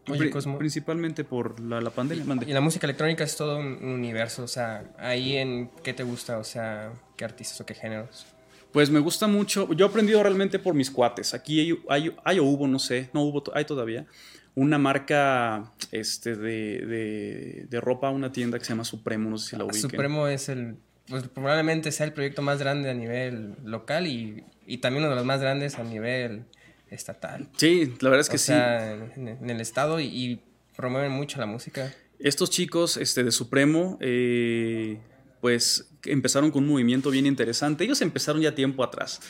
[0.08, 0.56] Oye, pri- Cosmo.
[0.56, 2.24] principalmente por la, la pandemia.
[2.24, 2.46] mande.
[2.48, 6.02] Y la música electrónica es todo un un universo, o sea, ahí en qué te
[6.04, 8.24] gusta, o sea, qué artistas o qué géneros.
[8.72, 9.72] Pues me gusta mucho.
[9.72, 11.32] Yo he aprendido realmente por mis cuates.
[11.34, 14.06] Aquí hay, hay, hay o hubo, no sé, no hubo, hay todavía
[14.56, 19.50] una marca este, de, de, de, ropa, una tienda que se llama Supremo, no sé
[19.50, 19.82] si la ubiquen.
[19.82, 20.76] Supremo es el,
[21.08, 25.16] pues probablemente sea el proyecto más grande a nivel local y, y también uno de
[25.16, 26.46] los más grandes a nivel
[26.90, 27.48] estatal.
[27.56, 28.46] Sí, la verdad es que o sí.
[28.46, 30.40] Sea, en, en, el estado y, y,
[30.74, 31.94] promueven mucho la música.
[32.18, 34.98] Estos chicos este, de Supremo, eh,
[35.42, 37.84] pues empezaron con un movimiento bien interesante.
[37.84, 39.20] Ellos empezaron ya tiempo atrás.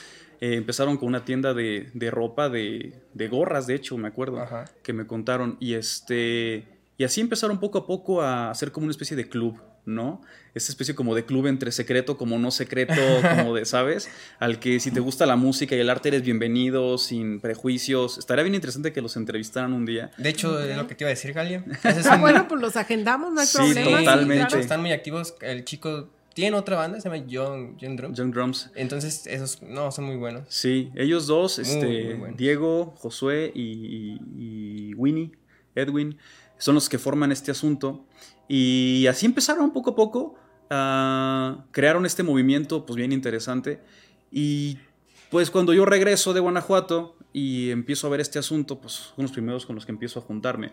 [0.40, 4.40] Eh, empezaron con una tienda de, de ropa, de, de, gorras, de hecho, me acuerdo,
[4.40, 4.66] Ajá.
[4.82, 5.56] que me contaron.
[5.60, 6.64] Y, este,
[6.98, 10.20] y así empezaron poco a poco a hacer como una especie de club, ¿no?
[10.54, 12.94] Esta especie como de club entre secreto, como no secreto,
[13.36, 14.08] como de, ¿sabes?
[14.38, 18.18] Al que si te gusta la música y el arte eres bienvenido, sin prejuicios.
[18.18, 20.10] Estaría bien interesante que los entrevistaran un día.
[20.16, 21.64] De hecho, es lo que te iba a decir, Galia.
[21.84, 22.20] Es ah, un...
[22.20, 23.98] bueno, pues los agendamos, no hay sí, problema.
[23.98, 24.34] Totalmente.
[24.34, 25.34] Sí, de hecho, están muy activos.
[25.40, 28.18] El chico tiene otra banda, se llama Young, Young Drums.
[28.18, 28.70] Young Drums.
[28.74, 30.44] Entonces, esos, no, son muy buenos.
[30.50, 32.34] Sí, ellos dos, muy, este, muy.
[32.34, 34.20] Diego, Josué y, y,
[34.90, 35.32] y, Winnie,
[35.74, 36.18] Edwin,
[36.58, 38.04] son los que forman este asunto.
[38.48, 40.34] Y así empezaron poco a poco,
[40.70, 43.80] uh, crearon este movimiento, pues bien interesante.
[44.30, 44.76] Y
[45.30, 49.32] pues cuando yo regreso de Guanajuato y empiezo a ver este asunto, pues son los
[49.32, 50.72] primeros con los que empiezo a juntarme.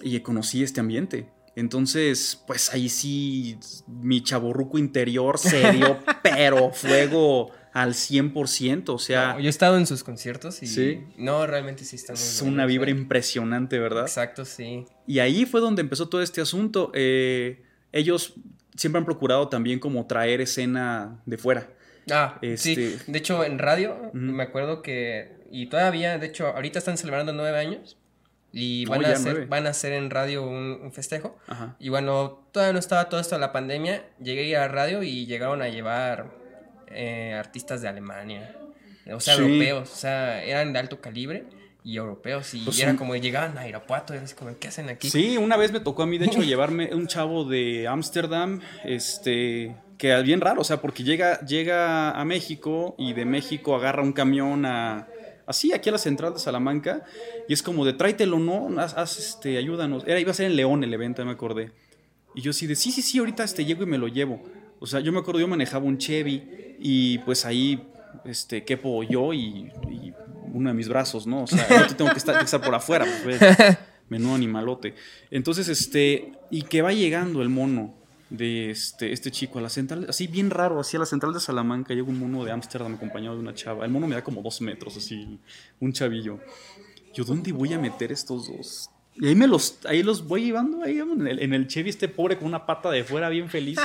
[0.00, 1.28] Y conocí este ambiente.
[1.54, 9.34] Entonces, pues ahí sí, mi chaborruco interior se dio, pero fuego al 100%, o sea...
[9.34, 10.66] No, yo he estado en sus conciertos y...
[10.66, 11.04] Sí.
[11.16, 12.92] No, realmente sí están muy Es una vibra ¿eh?
[12.92, 14.02] impresionante, ¿verdad?
[14.04, 14.86] Exacto, sí.
[15.06, 16.90] Y ahí fue donde empezó todo este asunto.
[16.94, 17.62] Eh,
[17.92, 18.34] ellos
[18.76, 21.70] siempre han procurado también como traer escena de fuera.
[22.10, 22.98] Ah, Este- sí.
[23.06, 25.40] De hecho, en radio, me acuerdo que...
[25.50, 27.98] Y todavía, de hecho, ahorita están celebrando nueve años.
[28.52, 31.38] Y van, a, hacer, van a hacer en radio un, un festejo.
[31.46, 31.74] Ajá.
[31.78, 34.04] Y bueno, todavía no estaba todo esto de la pandemia.
[34.22, 36.26] Llegué a radio y llegaron a llevar
[36.88, 38.54] eh, artistas de Alemania.
[39.12, 39.42] O sea, Sí.
[39.42, 39.90] europeos.
[39.90, 41.44] O sea, eran de alto calibre
[41.82, 42.52] y europeos.
[42.54, 45.08] Y Pues era un- como llegaban a Irapuato y así como, ¿qué hacen aquí?
[45.08, 49.74] Sí, una vez me tocó a mí, de hecho, llevarme un chavo de Ámsterdam, este,
[49.98, 54.02] que es bien raro, o sea, porque llega, llega a México y de México agarra
[54.02, 55.08] un camión a,
[55.46, 57.04] así, aquí a la central de Salamanca,
[57.48, 58.68] y es como de tráetelo, ¿no?
[58.80, 60.04] Haz, haz, este, ayúdanos.
[60.06, 61.72] Era, iba a ser en León el evento, ya me acordé.
[62.34, 64.42] Y yo así de, sí, sí, sí, ahorita este llego y me lo llevo.
[64.80, 67.86] O sea, yo me acuerdo, yo manejaba un Chevy y pues ahí,
[68.24, 70.12] este, quepo yo y, y
[70.52, 71.44] uno de mis brazos, ¿no?
[71.44, 73.40] O sea, yo tengo que estar, que estar por afuera, pues,
[74.08, 74.94] menudo animalote.
[75.30, 77.94] Entonces, este, y que va llegando el mono
[78.32, 81.40] de este, este chico a la central, así bien raro, así a la central de
[81.40, 83.84] Salamanca, llega un mono de Ámsterdam acompañado de una chava.
[83.84, 85.38] El mono me da como dos metros, así,
[85.80, 86.40] un chavillo.
[87.12, 88.90] Yo, ¿dónde voy a meter estos dos?
[89.14, 92.08] Y ahí me los, ahí los voy llevando ahí en el, en el Chevy, este
[92.08, 93.78] pobre con una pata de fuera, bien feliz.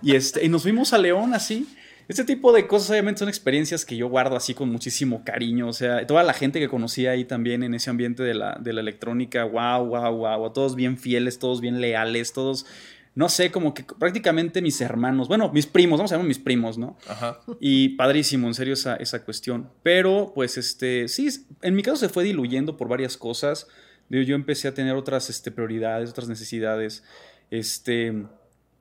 [0.00, 1.66] Y, este, y nos fuimos a León así.
[2.06, 5.68] Este tipo de cosas obviamente son experiencias que yo guardo así con muchísimo cariño.
[5.68, 8.72] O sea, toda la gente que conocí ahí también en ese ambiente de la, de
[8.72, 10.52] la electrónica, wow, wow, wow.
[10.52, 12.66] Todos bien fieles, todos bien leales, todos,
[13.14, 16.78] no sé, como que prácticamente mis hermanos, bueno, mis primos, vamos a llamar mis primos,
[16.78, 16.96] ¿no?
[17.08, 17.40] Ajá.
[17.60, 19.68] Y padrísimo, en serio, esa, esa cuestión.
[19.82, 21.28] Pero, pues, este, sí,
[21.60, 23.66] en mi caso se fue diluyendo por varias cosas.
[24.08, 27.02] Yo empecé a tener otras este, prioridades, otras necesidades.
[27.50, 28.24] Este,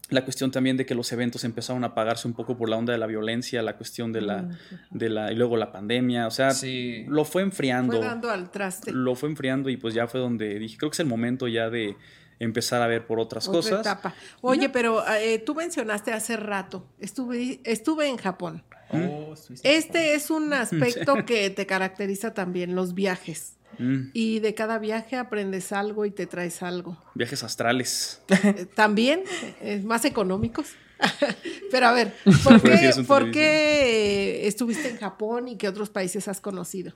[0.10, 2.92] la cuestión también de que los eventos empezaron a apagarse un poco por la onda
[2.92, 4.50] de la violencia, la cuestión de la,
[4.90, 6.28] de la y luego la pandemia.
[6.28, 7.06] O sea, Sí.
[7.08, 7.98] lo fue enfriando.
[7.98, 8.92] Fue dando al traste.
[8.92, 11.70] Lo fue enfriando y pues ya fue donde dije, creo que es el momento ya
[11.70, 11.96] de
[12.44, 13.80] empezar a ver por otras Otra cosas.
[13.82, 14.14] etapa.
[14.42, 18.64] Oye, pero eh, tú mencionaste hace rato, estuve, estuve en Japón.
[18.90, 23.54] Oh, Este es un aspecto que te caracteriza también, los viajes.
[23.80, 26.98] Mm, Y de cada viaje aprendes algo y te traes algo.
[27.16, 28.22] viajes astrales.
[28.44, 29.24] Eh, También,
[29.62, 30.68] eh, más económicos.
[31.72, 36.94] Pero a ver, ¿por qué, por estuviste en Japón y qué otros países has conocido?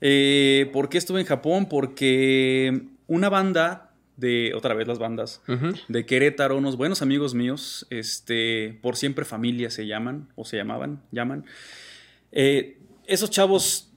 [0.00, 1.68] Eh, ¿Por qué estuve en Japón?
[1.68, 3.87] Porque una banda
[4.18, 5.40] de, otra vez las bandas,
[5.88, 11.00] de Querétaro, unos buenos amigos míos, este, por siempre familia se llaman, o se llamaban,
[11.12, 11.44] llaman.
[12.32, 13.90] Eh, esos chavos,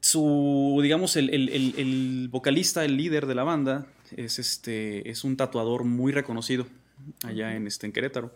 [0.00, 3.86] su, digamos, el, el- el- el vocalista, el líder de la banda,
[4.16, 6.66] es, este, es un tatuador muy reconocido
[7.22, 8.34] allá en, este, en Querétaro.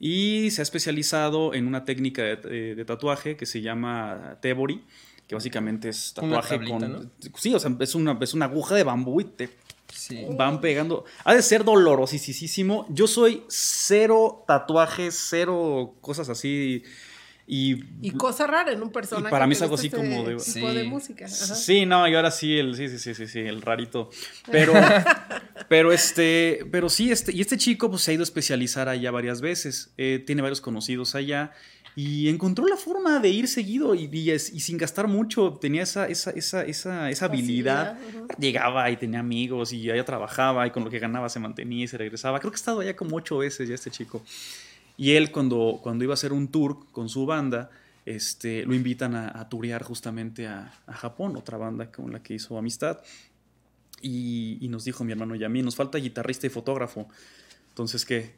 [0.00, 4.82] Y se ha especializado en una técnica de, de- de tatuaje que se llama Tebori,
[5.28, 6.92] que básicamente es tatuaje tablita, con...
[6.92, 7.10] ¿no?
[7.36, 9.50] Sí, o sea, es una, es una aguja de bambú y te
[9.92, 10.24] Sí.
[10.30, 11.04] van pegando.
[11.24, 12.86] Ha de ser dolorosísimo.
[12.88, 16.82] Yo soy cero tatuajes, cero cosas así.
[17.46, 19.28] Y, Y cosa rara en un personaje.
[19.30, 20.60] para mí es algo así este como de- tipo Sí.
[20.60, 21.24] de música.
[21.26, 21.36] ajá.
[21.36, 24.10] Sí, no, y ahora sí, el, sí, sí, sí, sí, sí, el rarito.
[24.50, 24.72] Pero,
[25.68, 29.10] pero este, pero sí, este, y este chico pues se ha ido a especializar allá
[29.10, 29.92] varias veces.
[29.98, 31.52] Eh, tiene varios conocidos allá.
[31.94, 35.58] Y encontró la forma de ir seguido y, y, sin gastar mucho.
[35.60, 37.98] Tenía esa, esa, esa, esa, esa habilidad.
[38.38, 41.88] Llegaba y tenía amigos y allá trabajaba y con lo que ganaba se mantenía y
[41.88, 42.40] se regresaba.
[42.40, 44.22] Creo que he estado allá como ocho veces ya este chico.
[44.96, 47.70] Y él cuando, cuando iba a hacer un tour con su banda,
[48.06, 52.34] este, lo invitan a, a turear justamente a, a, Japón, otra banda con la que
[52.34, 53.00] hizo amistad.
[54.00, 57.06] Y, y, nos dijo mi hermano y a mí, nos falta guitarrista y fotógrafo.
[57.68, 58.34] Entonces, ¿qué?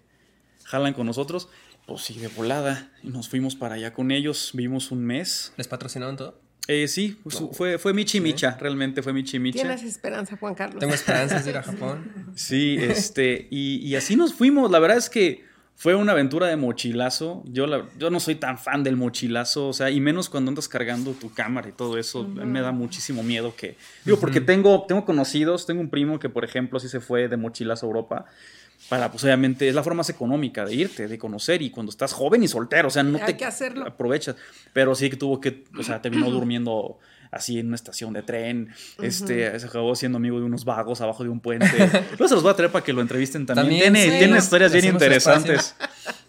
[0.65, 1.49] ¿Jalan con nosotros?
[1.87, 2.91] Pues sí, de volada.
[3.03, 5.53] Y nos fuimos para allá con ellos, vimos un mes.
[5.57, 6.41] ¿Les patrocinaron todo?
[6.67, 9.61] Eh, sí, pues, fue, fue Michi Micha, realmente fue Michi Micha.
[9.61, 10.81] Tienes esperanza, Juan Carlos.
[10.81, 12.33] Tengo esperanzas de ir a Japón.
[12.37, 14.71] Sí, este, y, y así nos fuimos.
[14.71, 15.45] La verdad es que
[15.77, 17.43] fue una aventura de mochilazo.
[17.47, 20.69] Yo, la, yo no soy tan fan del mochilazo, o sea, y menos cuando andas
[20.69, 22.21] cargando tu cámara y todo eso.
[22.21, 22.45] Uh -huh.
[22.47, 23.77] Me da muchísimo miedo que.
[24.07, 27.37] Digo, porque tengo, tengo conocidos, tengo un primo que, por ejemplo, sí se fue de
[27.37, 28.27] mochilazo a Europa.
[28.89, 32.13] Para, pues obviamente, es la forma más económica de irte, de conocer, y cuando estás
[32.13, 33.87] joven y soltero, o sea, no Hay te que hacerlo.
[33.87, 34.37] aprovechas.
[34.73, 36.99] Pero sí que tuvo que, o sea, terminó durmiendo
[37.31, 38.69] así en una estación de tren.
[39.03, 41.67] Este, se acabó siendo amigo de unos vagos abajo de un puente.
[42.19, 43.67] Luego se los voy a traer para que lo entrevisten también.
[43.67, 45.75] También, tiene, sí, tiene no, historias bien interesantes.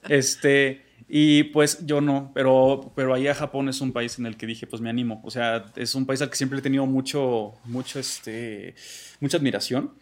[0.07, 4.45] Este, y pues yo no, pero, pero allá Japón es un país en el que
[4.45, 5.19] dije, pues me animo.
[5.23, 8.75] O sea, es un país al que siempre he tenido mucho, mucho, este,
[9.19, 9.93] mucha admiración.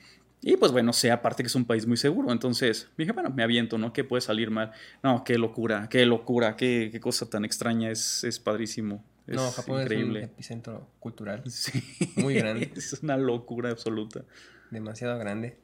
[0.46, 2.32] Y pues bueno, sé aparte que es un país muy seguro.
[2.32, 3.94] Entonces dije, bueno, me aviento, ¿no?
[3.94, 4.72] ¿Qué puede salir mal?
[5.02, 7.90] No, qué locura, qué locura, qué, qué cosa tan extraña.
[7.90, 9.04] Es, es padrísimo.
[9.26, 10.20] Es no, Japón increíble.
[10.20, 11.82] es un epicentro cultural Sí.
[12.18, 12.72] muy grande.
[12.76, 14.26] es una locura absoluta.
[14.70, 15.58] demasiado grande.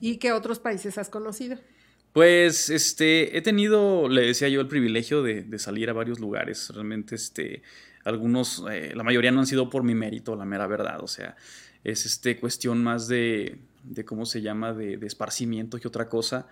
[0.00, 1.56] ¿Y qué otros países has conocido?
[2.12, 6.70] Pues, este, he tenido, le decía yo, el privilegio de, de salir a varios lugares.
[6.74, 7.62] Realmente, este,
[8.04, 11.00] algunos, eh, la mayoría no han sido por mi mérito, la mera verdad.
[11.02, 11.36] O sea,
[11.84, 13.58] es este cuestión más de,
[13.88, 16.46] de cómo se llama, de, de esparcimiento que otra cosa.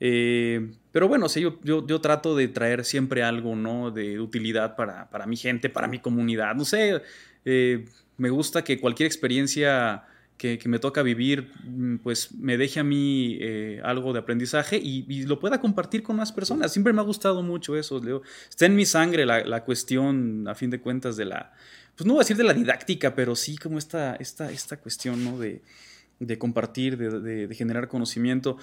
[0.00, 3.90] Eh, pero bueno, o sea, yo, yo, yo, trato de traer siempre algo, ¿no?
[3.90, 6.54] De utilidad para, para mi gente, para mi comunidad.
[6.54, 7.02] No sé,
[7.44, 7.84] eh,
[8.16, 10.04] me gusta que cualquier experiencia
[10.38, 11.52] que, que, me toca vivir,
[12.02, 16.16] pues me deje a mí eh, algo de aprendizaje y, y, lo pueda compartir con
[16.16, 16.72] más personas.
[16.72, 18.22] Siempre me ha gustado mucho eso, Leo.
[18.48, 21.52] Está en mi sangre la, la cuestión, a fin de cuentas, de la,
[21.94, 25.22] pues no voy a decir de la didáctica, pero sí como esta, esta, esta cuestión,
[25.22, 25.38] ¿no?
[25.38, 25.60] De,
[26.20, 28.56] de compartir, de, de, de generar conocimiento.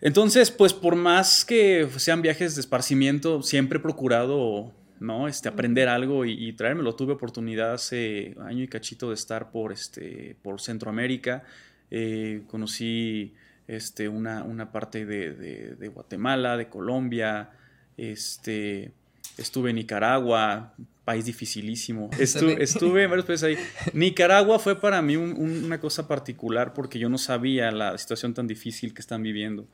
[0.00, 5.28] Entonces, pues por más que sean viajes de esparcimiento, siempre he procurado ¿no?
[5.28, 6.94] este, aprender algo y, y traérmelo.
[6.94, 11.44] Tuve oportunidad hace año y cachito de estar por, este, por Centroamérica.
[11.90, 13.34] Eh, conocí
[13.66, 17.50] este, una, una parte de, de, de, Guatemala, de Colombia.
[17.96, 18.92] Este,
[19.36, 20.74] estuve en Nicaragua,
[21.08, 22.10] país dificilísimo.
[22.18, 23.56] Estuve, estuve en varios países ahí.
[23.94, 28.34] Nicaragua fue para mí un, un, una cosa particular porque yo no sabía la situación
[28.34, 29.66] tan difícil que están viviendo.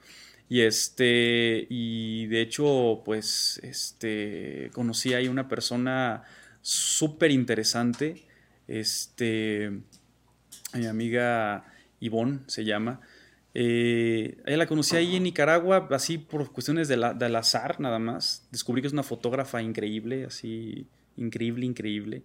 [0.49, 6.22] Y este, y de hecho, pues, este, conocí ahí una persona
[6.61, 8.22] súper interesante,
[8.68, 9.72] este,
[10.72, 11.64] mi amiga
[11.99, 13.01] Ivonne se llama,
[13.55, 17.99] eh, ella la conocí ahí en Nicaragua, así por cuestiones de la, del azar nada
[17.99, 22.22] más, descubrí que es una fotógrafa increíble, así, increíble, increíble,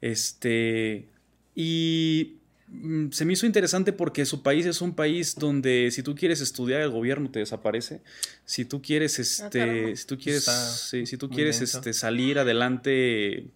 [0.00, 1.06] este,
[1.54, 2.36] y
[2.68, 6.40] mm, se me hizo interesante porque su país es un país donde si tú quieres
[6.40, 8.00] estudiar el gobierno te desaparece.
[8.44, 13.50] Si tú quieres este ah, si tú quieres sí, si tú quieres este salir adelante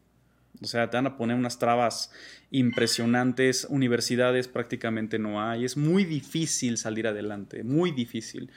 [0.63, 2.11] o sea, te van a poner unas trabas
[2.51, 8.51] impresionantes, universidades prácticamente no hay, es muy difícil salir adelante, muy difícil.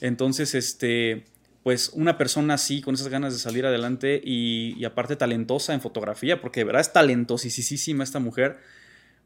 [0.00, 1.24] Entonces, este
[1.66, 5.80] pues una persona así, con esas ganas de salir adelante y, y aparte talentosa en
[5.80, 8.58] fotografía, porque de verdad es talentosísima esta mujer,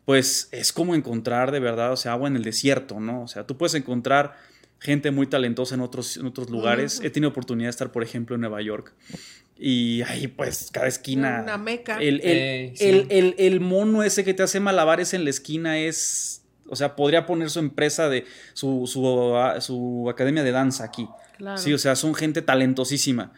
[0.06, 3.24] pues es como encontrar de verdad, o sea, agua en el desierto, ¿no?
[3.24, 4.38] O sea, tú puedes encontrar
[4.78, 7.02] gente muy talentosa en otros, en otros lugares.
[7.04, 8.94] He tenido oportunidad de estar, por ejemplo, en Nueva York.
[9.58, 11.40] Y ahí, pues, cada esquina.
[11.42, 11.98] Una meca.
[11.98, 12.86] El, el, eh, sí.
[12.86, 16.39] el, el, el, mono ese que te hace malabares en la esquina es.
[16.70, 18.24] O sea, podría poner su empresa de.
[18.54, 21.08] su, su, su academia de danza aquí.
[21.36, 21.58] Claro.
[21.58, 23.32] Sí, o sea, son gente talentosísima.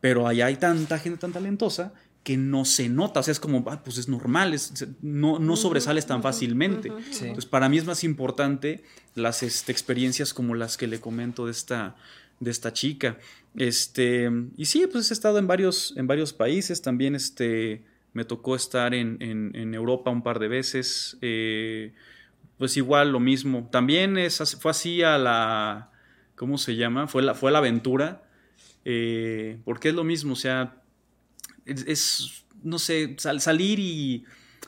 [0.00, 3.64] Pero allá hay tanta gente tan talentosa que no se nota, o sea, es como,
[3.70, 6.90] ah, pues es normal, es, no, no sobresales tan fácilmente.
[6.90, 7.12] Uh -huh.
[7.12, 7.24] sí.
[7.26, 8.82] Entonces, para mí es más importante
[9.14, 11.94] las este, experiencias como las que le comento de esta,
[12.40, 13.16] de esta chica.
[13.56, 18.56] Este, y sí, pues he estado en varios, en varios países, también este, me tocó
[18.56, 21.92] estar en, en, en Europa un par de veces, eh,
[22.58, 23.68] pues igual lo mismo.
[23.70, 25.90] También es, fue así a la,
[26.34, 27.06] ¿cómo se llama?
[27.06, 28.22] Fue la, fue la aventura,
[28.84, 30.82] eh, porque es lo mismo, o sea,
[31.64, 34.24] es, no sé, sal, salir y,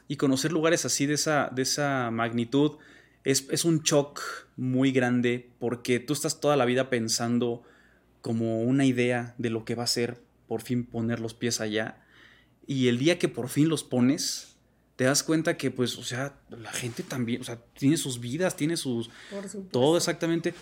[0.08, 2.78] y, conocer lugares así de esa, de esa magnitud
[3.24, 4.20] es, es, un shock
[4.56, 7.62] muy grande porque tú estás toda la vida pensando
[8.20, 12.02] como una idea de lo que va a ser por fin poner los pies allá.
[12.66, 14.57] Y el día que por fin los pones,
[14.98, 18.56] te das cuenta que, pues, o sea, la gente también, o sea, tiene sus vidas,
[18.56, 19.08] tiene sus...
[19.70, 20.54] Todo exactamente.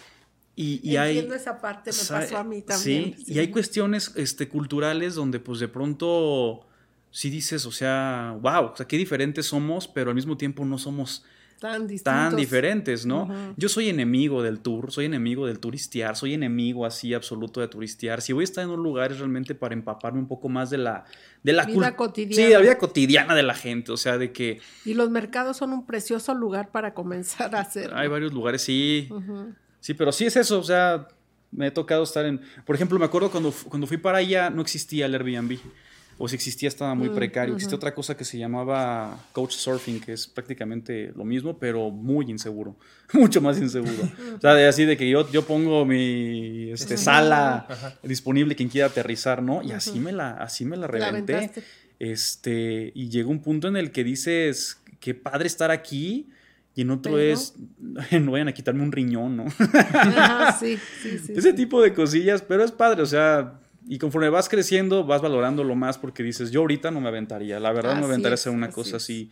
[0.55, 3.16] Y, y Entiendo esa parte, me pasó a mí también.
[3.16, 6.66] Sí, y hay cuestiones este, culturales donde, pues, de pronto,
[7.11, 10.76] sí dices, o sea, wow, o sea, qué diferentes somos, pero al mismo tiempo no
[10.76, 11.24] somos
[11.59, 13.29] tan, tan diferentes, ¿no?
[13.57, 18.23] Yo soy enemigo del tour, soy enemigo del turistear, soy enemigo así absoluto de turistear.
[18.23, 20.79] Si voy a estar en un lugar es realmente para empaparme un poco más de
[20.79, 21.05] la,
[21.43, 22.47] de la vida cotidiana.
[22.47, 24.61] Sí, la vida cotidiana de la gente, o sea, de que...
[24.85, 27.93] Y los mercados son un precioso lugar para comenzar a hacer.
[27.95, 29.09] Hay varios lugares, sí.
[29.81, 31.09] Sí, pero sí es eso, o sea,
[31.51, 32.41] me he tocado estar en...
[32.65, 35.59] Por ejemplo, me acuerdo cuando, cuando fui para allá, no existía el Airbnb
[36.19, 37.55] o si existía estaba muy mm, precario.
[37.55, 42.31] Existía otra cosa que se llamaba coach surfing, que es prácticamente lo mismo, pero muy
[42.31, 42.77] inseguro,
[43.12, 44.09] mucho más inseguro.
[44.37, 47.67] o sea, de así de que yo, yo pongo mi este, sala
[48.03, 49.62] disponible quien quiera aterrizar, ¿no?
[49.62, 51.51] Y así me la, así me la reventé.
[51.99, 56.31] este, y llega un punto en el que dices, qué padre estar aquí.
[56.75, 57.55] Y en otro es,
[58.21, 59.47] no vayan a quitarme un riñón, ¿no?
[60.61, 61.33] sí, sí, sí.
[61.35, 65.74] Ese tipo de cosillas, pero es padre, o sea, y conforme vas creciendo, vas valorándolo
[65.74, 68.53] más porque dices, yo ahorita no me aventaría, la verdad no me aventaría a hacer
[68.53, 69.30] una cosa así.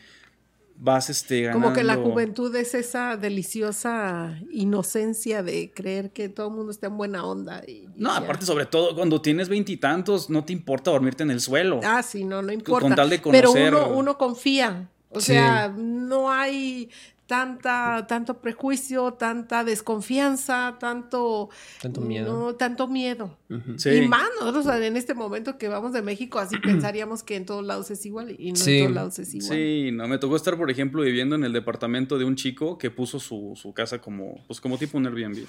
[0.76, 1.66] Vas este, ganando...
[1.66, 6.88] Como que la juventud es esa deliciosa inocencia de creer que todo el mundo está
[6.88, 7.62] en buena onda.
[7.64, 11.78] Y, no, aparte, sobre todo, cuando tienes veintitantos, no te importa dormirte en el suelo.
[11.84, 12.88] Ah, sí, no, no importa.
[12.88, 13.44] Con tal de conocer...
[13.54, 14.88] Pero uno, uno confía.
[15.10, 16.90] O sea, no hay
[17.26, 21.48] tanta, tanto prejuicio, tanta desconfianza, tanto,
[21.80, 22.54] tanto miedo.
[22.56, 23.38] tanto miedo.
[23.48, 27.64] Y más nosotros en este momento que vamos de México, así pensaríamos que en todos
[27.64, 29.56] lados es igual y no en todos lados es igual.
[29.56, 32.90] Sí, no, me tocó estar, por ejemplo, viviendo en el departamento de un chico que
[32.90, 35.44] puso su, su casa como, pues como tipo un Airbnb.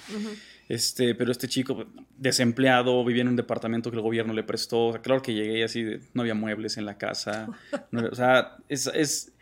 [0.68, 4.98] Este, pero este chico, desempleado, vivía en un departamento que el gobierno le prestó.
[5.02, 7.48] claro que llegué así, no había muebles en la casa.
[7.92, 9.32] o sea, es, es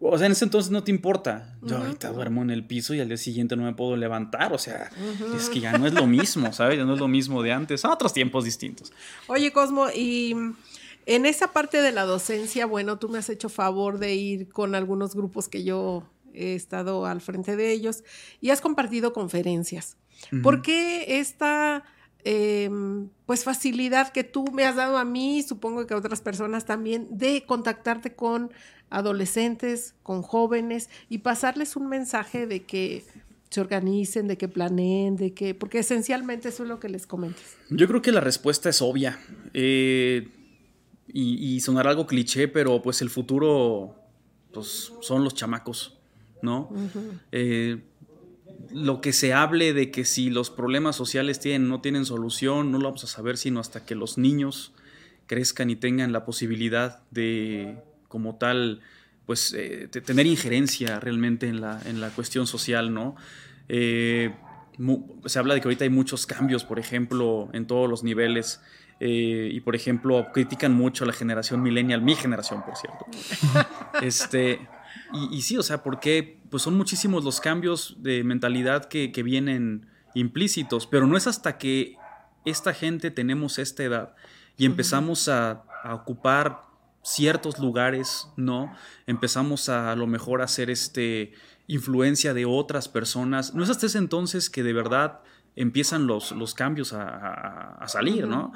[0.00, 1.58] o sea, en ese entonces no te importa.
[1.62, 4.52] Yo ahorita duermo en el piso y al día siguiente no me puedo levantar.
[4.54, 4.90] O sea,
[5.36, 6.78] es que ya no es lo mismo, ¿sabes?
[6.78, 7.82] Ya no es lo mismo de antes.
[7.82, 8.92] Son otros tiempos distintos.
[9.26, 10.34] Oye, Cosmo, y
[11.04, 14.74] en esa parte de la docencia, bueno, tú me has hecho favor de ir con
[14.74, 18.02] algunos grupos que yo he estado al frente de ellos
[18.40, 19.96] y has compartido conferencias.
[20.42, 21.84] ¿Por qué esta
[22.24, 26.64] em, pues facilidad que tú me has dado a mí, supongo que a otras personas
[26.66, 28.52] también, de contactarte con
[28.90, 33.04] adolescentes, con jóvenes y pasarles un mensaje de que
[33.50, 37.56] se organicen, de que planeen, de que, porque esencialmente eso es lo que les comentas.
[37.68, 39.18] Yo creo que la respuesta es obvia
[39.54, 40.28] eh,
[41.08, 43.96] y, y, sonar algo cliché, pero pues el futuro
[44.52, 45.98] pues, son los chamacos,
[46.42, 46.70] ¿no?
[47.32, 47.82] Eh,
[48.72, 52.78] lo que se hable de que si los problemas sociales tienen, no tienen solución, no
[52.78, 54.72] lo vamos a saber sino hasta que los niños
[55.26, 58.80] crezcan y tengan la posibilidad de como tal,
[59.24, 63.14] pues eh, tener injerencia realmente en la, en la cuestión social, ¿no?
[63.68, 64.34] Eh,
[65.26, 68.60] se habla de que ahorita hay muchos cambios, por ejemplo, en todos los niveles.
[68.98, 73.06] Eh, y por ejemplo, critican mucho a la generación millennial, mi generación, por cierto.
[74.02, 74.66] este,
[75.30, 80.88] y, sí, o sea, porque pues son muchísimos los cambios de mentalidad que, vienen implícitos,
[80.88, 81.96] pero no es hasta que
[82.44, 84.16] esta gente tenemos esta edad
[84.56, 86.69] y empezamos a, a ocupar
[87.02, 88.74] ciertos lugares, ¿no?
[89.06, 91.32] Empezamos a, a lo mejor a hacer este
[91.66, 93.54] influencia de otras personas.
[93.54, 95.20] No es hasta ese entonces que de verdad
[95.56, 98.52] empiezan los, los cambios a, salir, ¿no?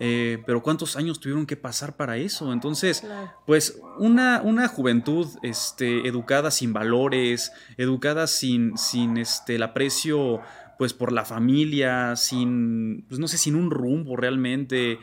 [0.00, 2.52] Eh, pero ¿cuántos años tuvieron que pasar para eso?
[2.52, 3.04] Entonces,
[3.46, 10.40] pues una, una juventud este, educada sin valores, educada sin, sin este, el aprecio
[10.78, 14.98] pues por la familia, sin, pues no sé, sin un rumbo realmente,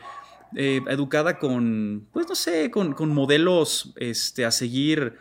[0.54, 5.16] eh, educada con, pues no sé, con, modelos este, a seguir,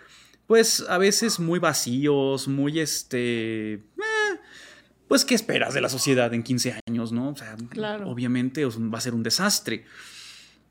[0.47, 3.73] pues a veces muy vacíos, muy este...
[3.73, 3.79] Eh,
[5.07, 7.29] pues, ¿qué esperas de la sociedad en 15 años, no?
[7.29, 7.57] O sea,
[8.05, 9.85] obviamente va a ser un desastre.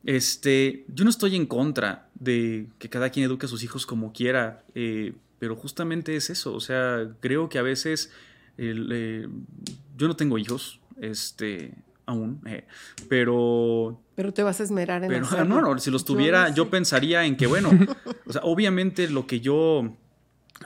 [0.05, 4.13] Este, yo no estoy en contra de que cada quien eduque a sus hijos como
[4.15, 6.55] quiera, eh, pero justamente es eso.
[6.55, 8.11] O sea, creo que a veces
[8.57, 11.75] yo no tengo hijos, este,
[12.11, 12.67] aún, eh,
[13.09, 14.01] pero...
[14.15, 17.37] Pero te vas a esmerar en pero, No, no, si los tuviera, yo, pensaría en
[17.37, 17.71] que, bueno,
[18.27, 19.97] o sea, obviamente lo que yo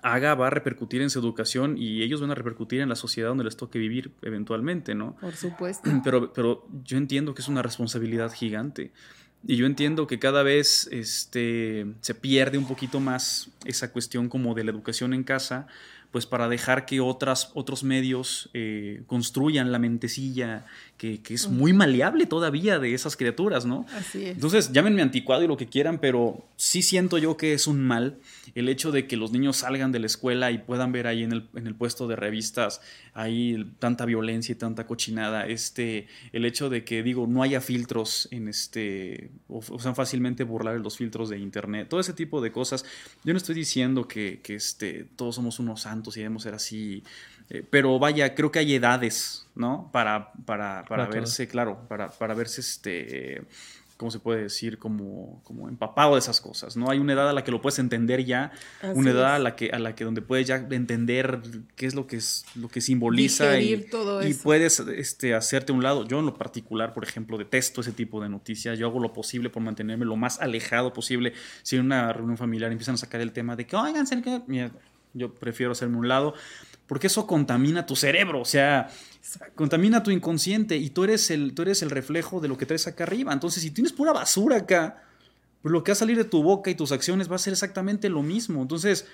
[0.02, 3.28] haga va a repercutir en su educación y ellos van a repercutir en la sociedad
[3.28, 5.16] donde les toque vivir eventualmente, ¿no?
[5.20, 5.90] Por supuesto.
[6.04, 8.92] Pero, pero yo entiendo que es una responsabilidad gigante.
[9.46, 14.54] Y yo entiendo que cada vez este, se pierde un poquito más esa cuestión como
[14.54, 15.66] de la educación en casa,
[16.14, 20.64] pues para dejar que otras, otros medios eh, construyan la mentecilla
[20.96, 23.84] que, es muy maleable todavía de esas criaturas, ¿no?
[23.92, 24.30] Así es.
[24.36, 28.16] Entonces, llámenme anticuado y lo que quieran, pero sí siento yo que es un mal
[28.54, 31.32] el hecho de que los niños salgan de la escuela y puedan ver ahí en
[31.32, 32.80] el, en el puesto de revistas
[33.14, 38.28] ahí tanta violencia y tanta cochinada, este, el hecho de que, digo, no haya filtros
[38.32, 42.84] en este, o, sean fácilmente burlar los filtros de internet, todo ese tipo de cosas.
[43.22, 47.02] Yo no estoy diciendo que, que este, todos somos unos santos y debemos ser así,
[47.50, 49.90] eh, pero vaya, creo que hay edades, ¿no?
[49.92, 53.42] Para, para, para verse, claro, para, para verse este
[53.96, 54.78] ¿cómo se puede decir?
[54.78, 56.90] Como, como empapado de esas cosas, ¿no?
[56.90, 58.52] Hay una edad a la que lo puedes entender ya,
[58.94, 61.40] una edad a la que a la que donde puedes ya entender
[61.76, 63.86] qué es lo que es lo que simboliza y,
[64.24, 66.06] y, puedes este, hacerte un lado.
[66.06, 68.78] Yo en lo particular, por ejemplo, detesto ese tipo de noticias.
[68.78, 71.32] Yo hago lo posible por mantenerme lo más alejado posible.
[71.62, 74.42] Si en una reunión familiar empiezan a sacar el tema de que, oigan, que
[75.14, 76.34] yo prefiero hacerme un lado
[76.86, 78.90] porque eso contamina tu cerebro, o sea,
[79.54, 82.86] contamina tu inconsciente y tú eres el, tú eres el reflejo de lo que traes
[82.86, 83.32] acá arriba.
[83.32, 85.02] Entonces, si tienes pura basura acá,
[85.62, 87.54] pues lo que va a salir de tu boca y tus acciones va a ser
[87.54, 88.60] exactamente lo mismo.
[88.60, 89.06] Entonces,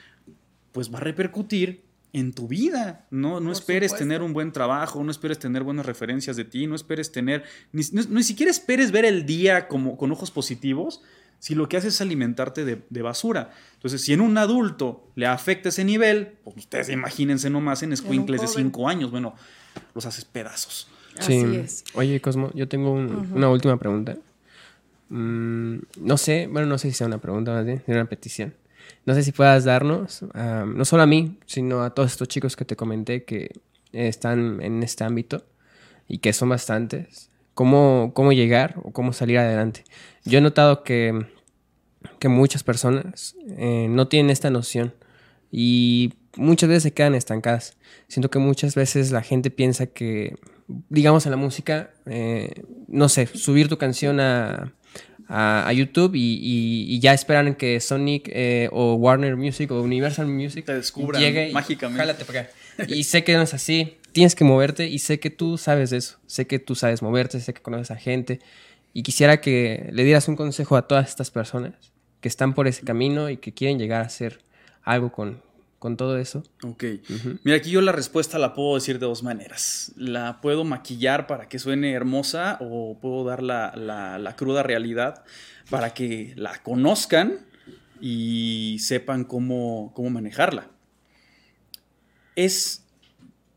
[0.73, 3.07] pues va a repercutir en tu vida.
[3.11, 6.75] No, no esperes tener un buen trabajo, no esperes tener buenas referencias de ti, no
[6.75, 11.03] esperes tener, ni, ni siquiera esperes ver el día como, con ojos positivos,
[11.41, 13.51] si lo que haces es alimentarte de, basura.
[13.75, 18.43] Entonces, si en un adulto le afecta ese nivel, pues ustedes imagínense nomás en escuincles
[18.43, 19.35] de 5 años, bueno,
[19.95, 20.89] los haces pedazos.
[21.19, 21.41] Sí.
[21.41, 21.85] Así es.
[21.95, 24.17] Oye, Cosmo, yo tengo una última pregunta.
[25.09, 28.55] Mm, no sé, bueno, no sé si sea una pregunta más bien, una petición.
[29.07, 32.67] No sé si puedas darnos, no solo a mí, sino a todos estos chicos que
[32.67, 33.51] te comenté que
[33.93, 35.43] están en este ámbito
[36.07, 37.30] y que son bastantes,
[37.61, 39.85] cómo, cómo llegar o cómo salir adelante.
[40.25, 41.27] Yo he notado que,
[42.19, 44.95] que muchas personas eh, no tienen esta noción
[45.53, 47.77] y muchas veces se quedan estancadas.
[48.09, 50.39] Siento que muchas veces la gente piensa que,
[50.89, 54.73] digamos en la música, eh, no sé, subir tu canción a,
[55.29, 60.77] a, YouTube y, ya esperan que Sonic eh, o Warner Music o Universal Music te
[60.77, 62.25] descubran llegue mágicamente.
[62.89, 66.19] Y sé que no es así tienes que moverte y sé que tú sabes eso,
[66.27, 68.41] sé que tú sabes moverte, sé que conoces a gente
[68.93, 71.75] y quisiera que le dieras un consejo a todas estas personas
[72.21, 74.41] que están por ese camino y que quieren llegar a hacer
[74.83, 75.43] algo con,
[75.79, 76.43] con todo eso.
[76.63, 76.85] Ok.
[77.45, 79.93] Mira, aquí yo la respuesta la puedo decir de dos maneras.
[79.97, 85.25] La puedo maquillar para que suene hermosa o puedo dar la, la cruda realidad
[85.71, 87.47] para que la conozcan
[88.01, 90.69] y sepan cómo, cómo manejarla.
[92.37, 92.85] Es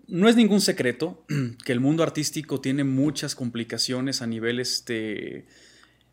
[0.08, 1.26] no es ningún secreto
[1.66, 5.46] que el mundo artístico tiene muchas complicaciones a nivel, este,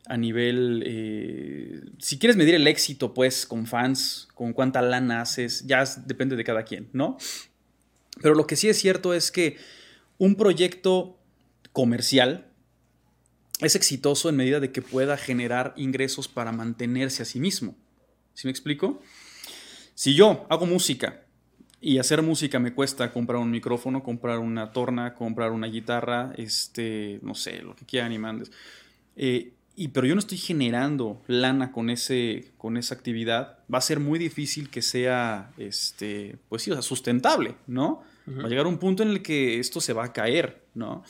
[0.06, 5.66] a nivel, eh, si quieres medir el éxito, pues, con fans, con cuánta lana haces,
[5.66, 7.16] ya depende de cada quien, ¿no?
[8.22, 9.56] Pero lo que sí es cierto es que
[10.18, 11.18] un proyecto
[11.72, 12.46] comercial
[13.60, 17.76] es exitoso en medida de que pueda generar ingresos para mantenerse a sí mismo.
[18.34, 19.02] ¿Sí me explico?
[19.94, 21.24] Si yo hago música
[21.80, 27.20] y hacer música me cuesta comprar un micrófono, comprar una torna, comprar una guitarra, este,
[27.22, 28.52] no sé, lo que quieran y mandes.
[29.16, 33.60] Eh, y, pero yo no estoy generando lana con, ese, con esa actividad.
[33.72, 38.02] Va a ser muy difícil que sea, este, pues sí, o sea, sustentable, ¿no?
[38.28, 41.02] Va a llegar un punto en el que esto se va a caer, ¿no?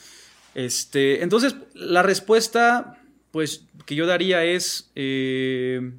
[0.55, 2.97] Este, entonces, la respuesta,
[3.31, 5.91] pues, que yo daría es, eh,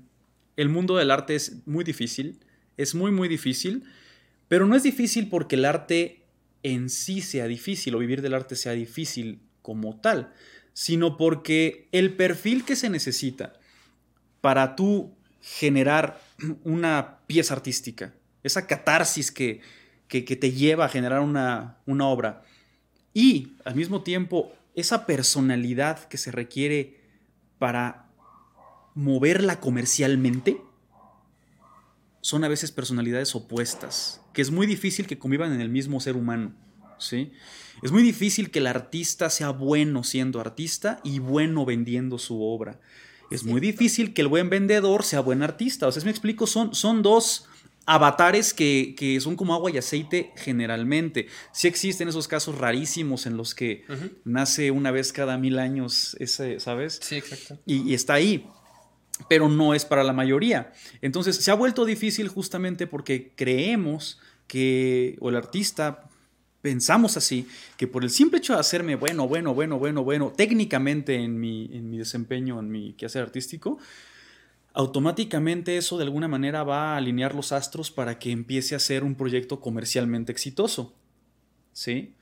[0.56, 2.38] el mundo del arte es muy difícil,
[2.76, 3.84] es muy, muy difícil.
[4.52, 6.26] Pero no es difícil porque el arte
[6.62, 10.34] en sí sea difícil o vivir del arte sea difícil como tal,
[10.74, 13.54] sino porque el perfil que se necesita
[14.42, 16.20] para tú generar
[16.64, 19.62] una pieza artística, esa catarsis que,
[20.06, 22.42] que, te lleva a generar una, una obra,
[23.14, 27.00] y al mismo tiempo esa personalidad que se requiere
[27.58, 28.04] para
[28.94, 30.60] moverla comercialmente,
[32.20, 36.16] son a veces personalidades opuestas que es muy difícil que convivan en el mismo ser
[36.16, 36.52] humano.
[36.98, 37.32] ¿sí?
[37.82, 42.80] Es muy difícil que el artista sea bueno siendo artista y bueno vendiendo su obra.
[43.30, 45.86] Es muy difícil que el buen vendedor sea buen artista.
[45.86, 47.48] O sea, me explico, son, son dos
[47.86, 51.28] avatares que, son como agua y aceite generalmente.
[51.52, 53.84] Sí existen esos casos rarísimos en los que
[54.24, 57.00] nace una vez cada mil años ese, ¿sabes?
[57.02, 57.58] Sí, exacto.
[57.64, 58.46] y está ahí
[59.28, 60.72] pero no es para la mayoría.
[61.00, 66.08] Entonces se ha vuelto difícil justamente porque creemos que, o el artista,
[66.60, 67.46] pensamos así,
[67.76, 71.68] que por el simple hecho de hacerme bueno, bueno, bueno, bueno, bueno, técnicamente en mi,
[71.72, 73.78] en mi desempeño, en mi quehacer artístico,
[74.74, 79.04] automáticamente eso de alguna manera va a alinear los astros para que empiece a ser
[79.04, 80.94] un proyecto comercialmente exitoso.
[81.72, 82.14] ¿Sí?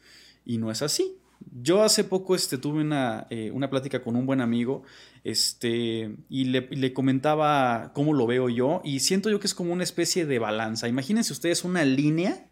[0.45, 1.20] Y no es así.
[1.63, 4.83] Yo hace poco este, tuve una, eh, una plática con un buen amigo
[5.25, 9.73] este, y le, le, comentaba cómo lo veo yo y siento yo que es como
[9.73, 10.89] una especie de balanza.
[10.89, 12.47] Imagínense ustedes una línea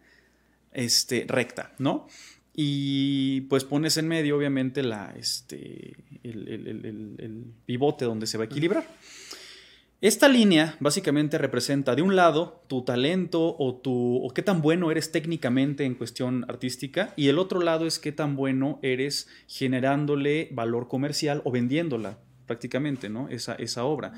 [0.73, 2.07] este, recta, ¿no?
[2.55, 8.37] Y pues pones en medio obviamente la, este, el, el, el, el pivote donde se
[8.37, 8.85] va a equilibrar.
[10.01, 14.93] Esta línea básicamente representa de un lado tu talento o, tu, o qué tan bueno
[14.93, 20.51] eres técnicamente en cuestión artística y el otro lado es qué tan bueno eres generándole
[20.53, 23.29] valor comercial o vendiéndola prácticamente, ¿no?
[23.29, 24.13] Esa, esa obra.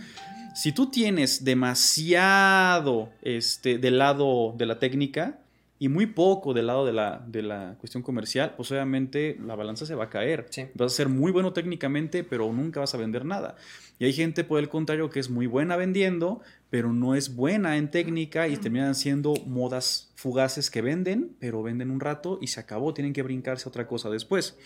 [0.55, 5.39] Si tú tienes demasiado este, del lado de la técnica,
[5.83, 9.87] y muy poco del lado de la, de la cuestión comercial, pues obviamente la balanza
[9.87, 10.47] se va a caer.
[10.51, 10.66] Sí.
[10.74, 13.57] Vas a ser muy bueno técnicamente, pero nunca vas a vender nada.
[13.99, 17.78] Y hay gente, por el contrario, que es muy buena vendiendo, pero no es buena
[17.78, 22.61] en técnica y terminan siendo modas fugaces que venden, pero venden un rato y se
[22.61, 24.59] acabó, tienen que brincarse a otra cosa después.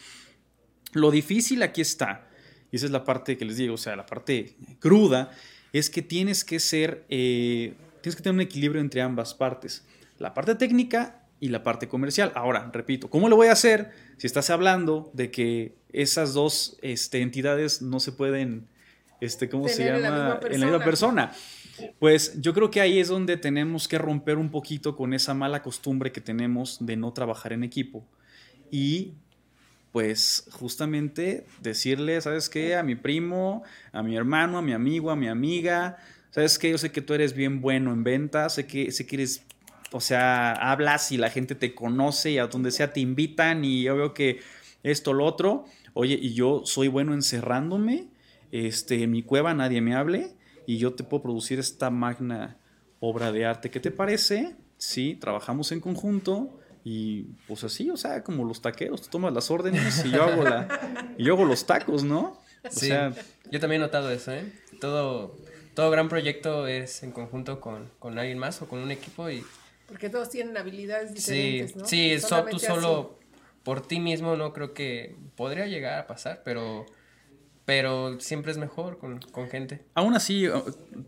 [0.95, 2.27] Lo difícil aquí está,
[2.73, 5.31] y esa es la parte que les digo, o sea, la parte cruda,
[5.73, 9.85] es que tienes que ser, eh, tienes que tener un equilibrio entre ambas partes
[10.19, 12.33] la parte técnica y la parte comercial.
[12.35, 17.21] Ahora, repito, ¿cómo lo voy a hacer si estás hablando de que esas dos este,
[17.21, 18.69] entidades no se pueden,
[19.21, 19.99] este, ¿cómo se llama?
[19.99, 21.33] La en la misma persona.
[21.99, 25.63] Pues yo creo que ahí es donde tenemos que romper un poquito con esa mala
[25.63, 28.07] costumbre que tenemos de no trabajar en equipo.
[28.71, 29.15] Y
[29.93, 32.75] pues justamente decirle, ¿sabes qué?
[32.75, 33.63] A mi primo,
[33.93, 35.99] a mi hermano, a mi amigo, a mi amiga,
[36.31, 36.71] ¿sabes qué?
[36.71, 39.45] Yo sé que tú eres bien bueno en ventas, sé que, sé que eres
[39.95, 43.85] o sea, hablas y la gente te conoce y a donde sea te invitan y
[43.85, 44.41] yo veo que
[44.83, 45.67] esto, lo otro.
[45.93, 48.09] Oye, y yo soy bueno encerrándome,
[48.51, 50.35] este, en mi cueva nadie me hable
[50.67, 52.57] y yo te puedo producir esta magna
[52.99, 53.71] obra de arte.
[53.71, 54.57] ¿Qué te parece?
[54.79, 59.49] Sí, trabajamos en conjunto y pues así, o sea, como los taqueros, tú tomas las
[59.53, 62.41] órdenes y yo hago, la, y yo hago los tacos, ¿no?
[62.65, 63.15] O sí, sea,
[63.49, 64.53] yo también he notado eso, ¿eh?
[64.81, 65.37] Todo,
[65.75, 69.45] todo gran proyecto es en conjunto con, con alguien más o con un equipo y
[69.95, 71.85] porque todos tienen habilidades diferentes, sí, ¿no?
[71.85, 73.21] Sí, so, tú solo
[73.63, 76.85] por ti mismo no creo que podría llegar a pasar, pero,
[77.65, 79.85] pero siempre es mejor con, con gente.
[79.95, 80.49] Aún así,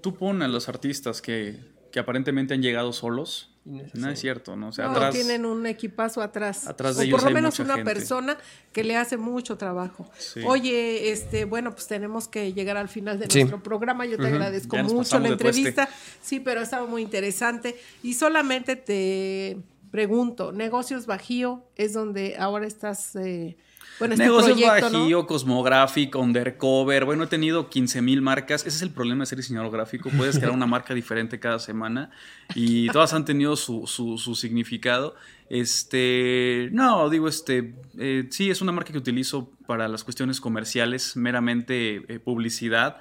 [0.03, 1.59] tú pon a los artistas que,
[1.91, 3.56] que aparentemente han llegado solos.
[3.95, 4.69] No es, cierto, ¿no?
[4.69, 6.69] O sea, no, atrás, tienen un equipazo atrás.
[6.69, 7.93] Atrás de o ellos por lo hay menos mucha una gente.
[7.95, 8.39] persona
[8.73, 10.09] que le hace mucho trabajo.
[10.19, 10.41] Sí.
[10.47, 13.41] Oye, este, bueno, pues tenemos que llegar al final de Sí.
[13.41, 14.07] nuestro programa.
[14.07, 15.89] Yo te agradezco mucho la entrevista.
[16.23, 17.77] Sí, pero estaba muy interesante.
[18.05, 19.59] Y solamente te
[19.91, 23.57] pregunto, Negocios Bajío es donde ahora estás, eh,
[23.99, 24.99] bueno, este Negocios proyecto, ¿no?
[25.01, 27.05] Bajío, Cosmographic, Undercover.
[27.05, 28.61] Bueno, he tenido 15 mil marcas.
[28.66, 30.11] Ese es el problema de ser diseñador gráfico.
[30.16, 32.11] Puedes crear una marca diferente cada semana
[32.55, 35.14] y todas han tenido su, su- su significado.
[35.49, 41.16] Este, no, digo, este, eh, sí, es una marca que utilizo para las cuestiones comerciales,
[41.16, 42.97] meramente eh, publicidad.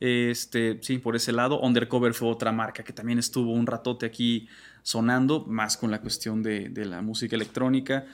[0.00, 1.60] Este, sí, por ese lado.
[1.60, 4.48] Undercover fue otra marca que también estuvo un ratote aquí
[4.82, 8.04] sonando, más con la cuestión de, de la música electrónica.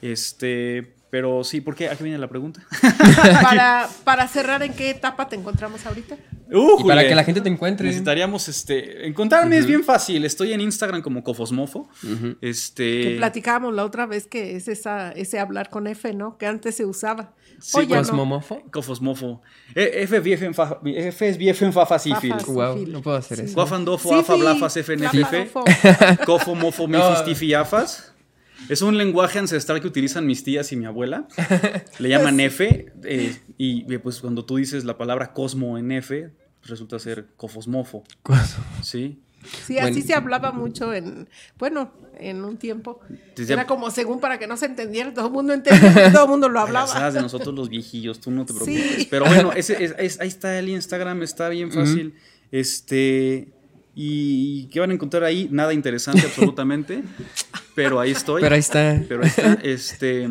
[0.00, 1.88] Este, pero sí, ¿por qué?
[1.88, 2.60] ¿A qué viene la pregunta?
[3.40, 6.16] para, para cerrar, ¿en qué etapa te encontramos ahorita?
[6.50, 7.86] Y para que la gente te encuentre.
[7.86, 10.24] Necesitaríamos, este, encontrarme es bien fácil.
[10.24, 11.88] Estoy en Instagram como Cofosmofo.
[12.40, 13.02] Este.
[13.02, 16.36] Que platicábamos la otra vez que es esa, ese hablar con F, ¿no?
[16.36, 17.32] Que antes se usaba.
[17.60, 18.08] Sí, Oye, pues, no.
[18.08, 18.62] Cosmomofo.
[18.72, 19.40] Cofosmofo.
[19.72, 22.32] E- F, BF, en fa- F es BF en Fafa Sifil.
[22.32, 23.54] Fafas, Wow, no puedo hacer eso.
[23.54, 25.10] Guafandofo, Afa, Blafas, FNFF.
[25.12, 25.64] Flafadofo.
[26.26, 27.08] Cofo, Mofo, No.
[27.10, 28.13] Mifis, Tifi, Afas.
[28.68, 31.26] Es un lenguaje ancestral que utilizan mis tías y mi abuela.
[31.98, 32.92] Le llaman F.
[33.04, 36.30] eh, y eh, pues cuando tú dices la palabra cosmo en F,
[36.64, 38.04] resulta ser cofosmofo.
[38.82, 39.20] ¿Sí?
[39.66, 40.06] Sí, así Bueno.
[40.06, 43.00] se hablaba mucho en, bueno, en un tiempo.
[43.36, 46.48] Era como según para que no se entendiera, todo el mundo entendía, todo el mundo
[46.48, 47.10] lo hablaba.
[47.10, 48.58] de nosotros los viejillos, tú no te Sí.
[48.64, 49.06] preocupes.
[49.10, 52.14] Pero bueno, ese, es- es- ahí está el Instagram, está bien fácil.
[52.50, 53.52] Este.
[53.94, 55.46] ¿Y qué van a encontrar ahí?
[55.52, 57.04] Nada interesante, absolutamente.
[57.74, 58.40] Pero ahí estoy.
[58.42, 59.00] Pero ahí está.
[59.08, 59.52] Pero ahí está.
[59.62, 60.30] Este.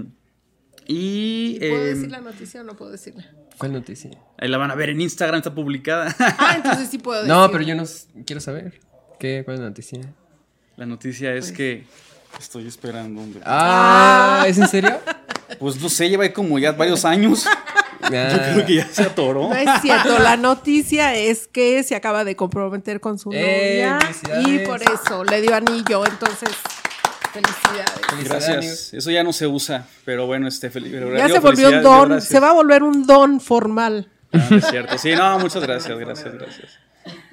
[0.87, 1.57] Y.
[1.59, 3.25] ¿Puedo eh, decir la noticia o no puedo decirla?
[3.57, 4.09] ¿Cuál noticia?
[4.37, 6.13] ahí la van a ver en Instagram, está publicada.
[6.19, 7.33] Ah, entonces sí puedo decir.
[7.35, 7.83] No, pero yo no
[8.25, 8.79] quiero saber.
[9.19, 9.43] ¿Qué?
[9.45, 9.99] ¿Cuál es la noticia?
[10.75, 11.85] La noticia es que.
[12.39, 13.41] Estoy esperando, hombre.
[13.45, 14.99] Ah, ¿es en serio?
[15.59, 17.43] Pues no sé, lleva ahí como ya varios años.
[17.43, 17.49] Yo
[18.17, 18.51] Ah.
[18.53, 19.49] creo que ya se atoró.
[19.49, 23.99] No es cierto, la noticia es que se acaba de comprometer con su ¡Eh, novia
[24.47, 26.49] y por eso le dio anillo, entonces
[27.33, 27.91] felicidades.
[28.09, 28.47] Felicidades.
[28.47, 28.93] Gracias.
[28.93, 32.29] Eso ya no se usa, pero bueno, este pero Ya se volvió un don, gracias.
[32.29, 34.09] se va a volver un don formal.
[34.31, 34.97] Ah, no es cierto.
[34.97, 36.79] Sí, no, muchas gracias, gracias, gracias.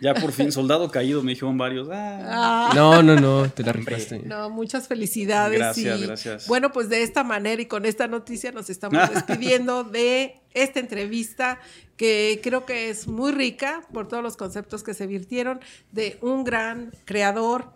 [0.01, 1.89] Ya por fin, soldado caído, me dijeron varios.
[1.93, 2.71] Ah.
[2.71, 4.19] Ah, No, no, no, te la rifaste.
[4.19, 5.59] no, muchas felicidades.
[5.59, 6.47] Gracias, y, gracias.
[6.49, 11.61] Bueno, pues de esta manera y con esta noticia nos estamos despidiendo de esta entrevista
[11.97, 15.61] que creo que es muy rica por todos los conceptos que se virtieron
[15.93, 17.73] de un gran creador,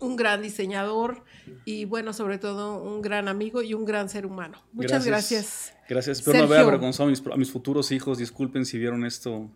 [0.00, 1.24] un gran diseñador
[1.64, 4.62] y bueno, sobre todo un gran amigo y un gran ser humano.
[4.72, 5.72] Muchas gracias.
[5.88, 6.18] Gracias.
[6.18, 8.18] Espero no haber avergonzado a mis, a mis futuros hijos.
[8.18, 9.50] Disculpen si vieron esto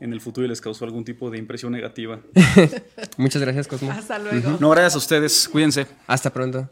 [0.00, 2.20] en el futuro y les causó algún tipo de impresión negativa.
[3.16, 3.90] Muchas gracias, Cosmo.
[3.90, 4.56] Hasta luego.
[4.60, 5.48] No, gracias a ustedes.
[5.48, 5.86] Cuídense.
[6.06, 6.68] Hasta pronto.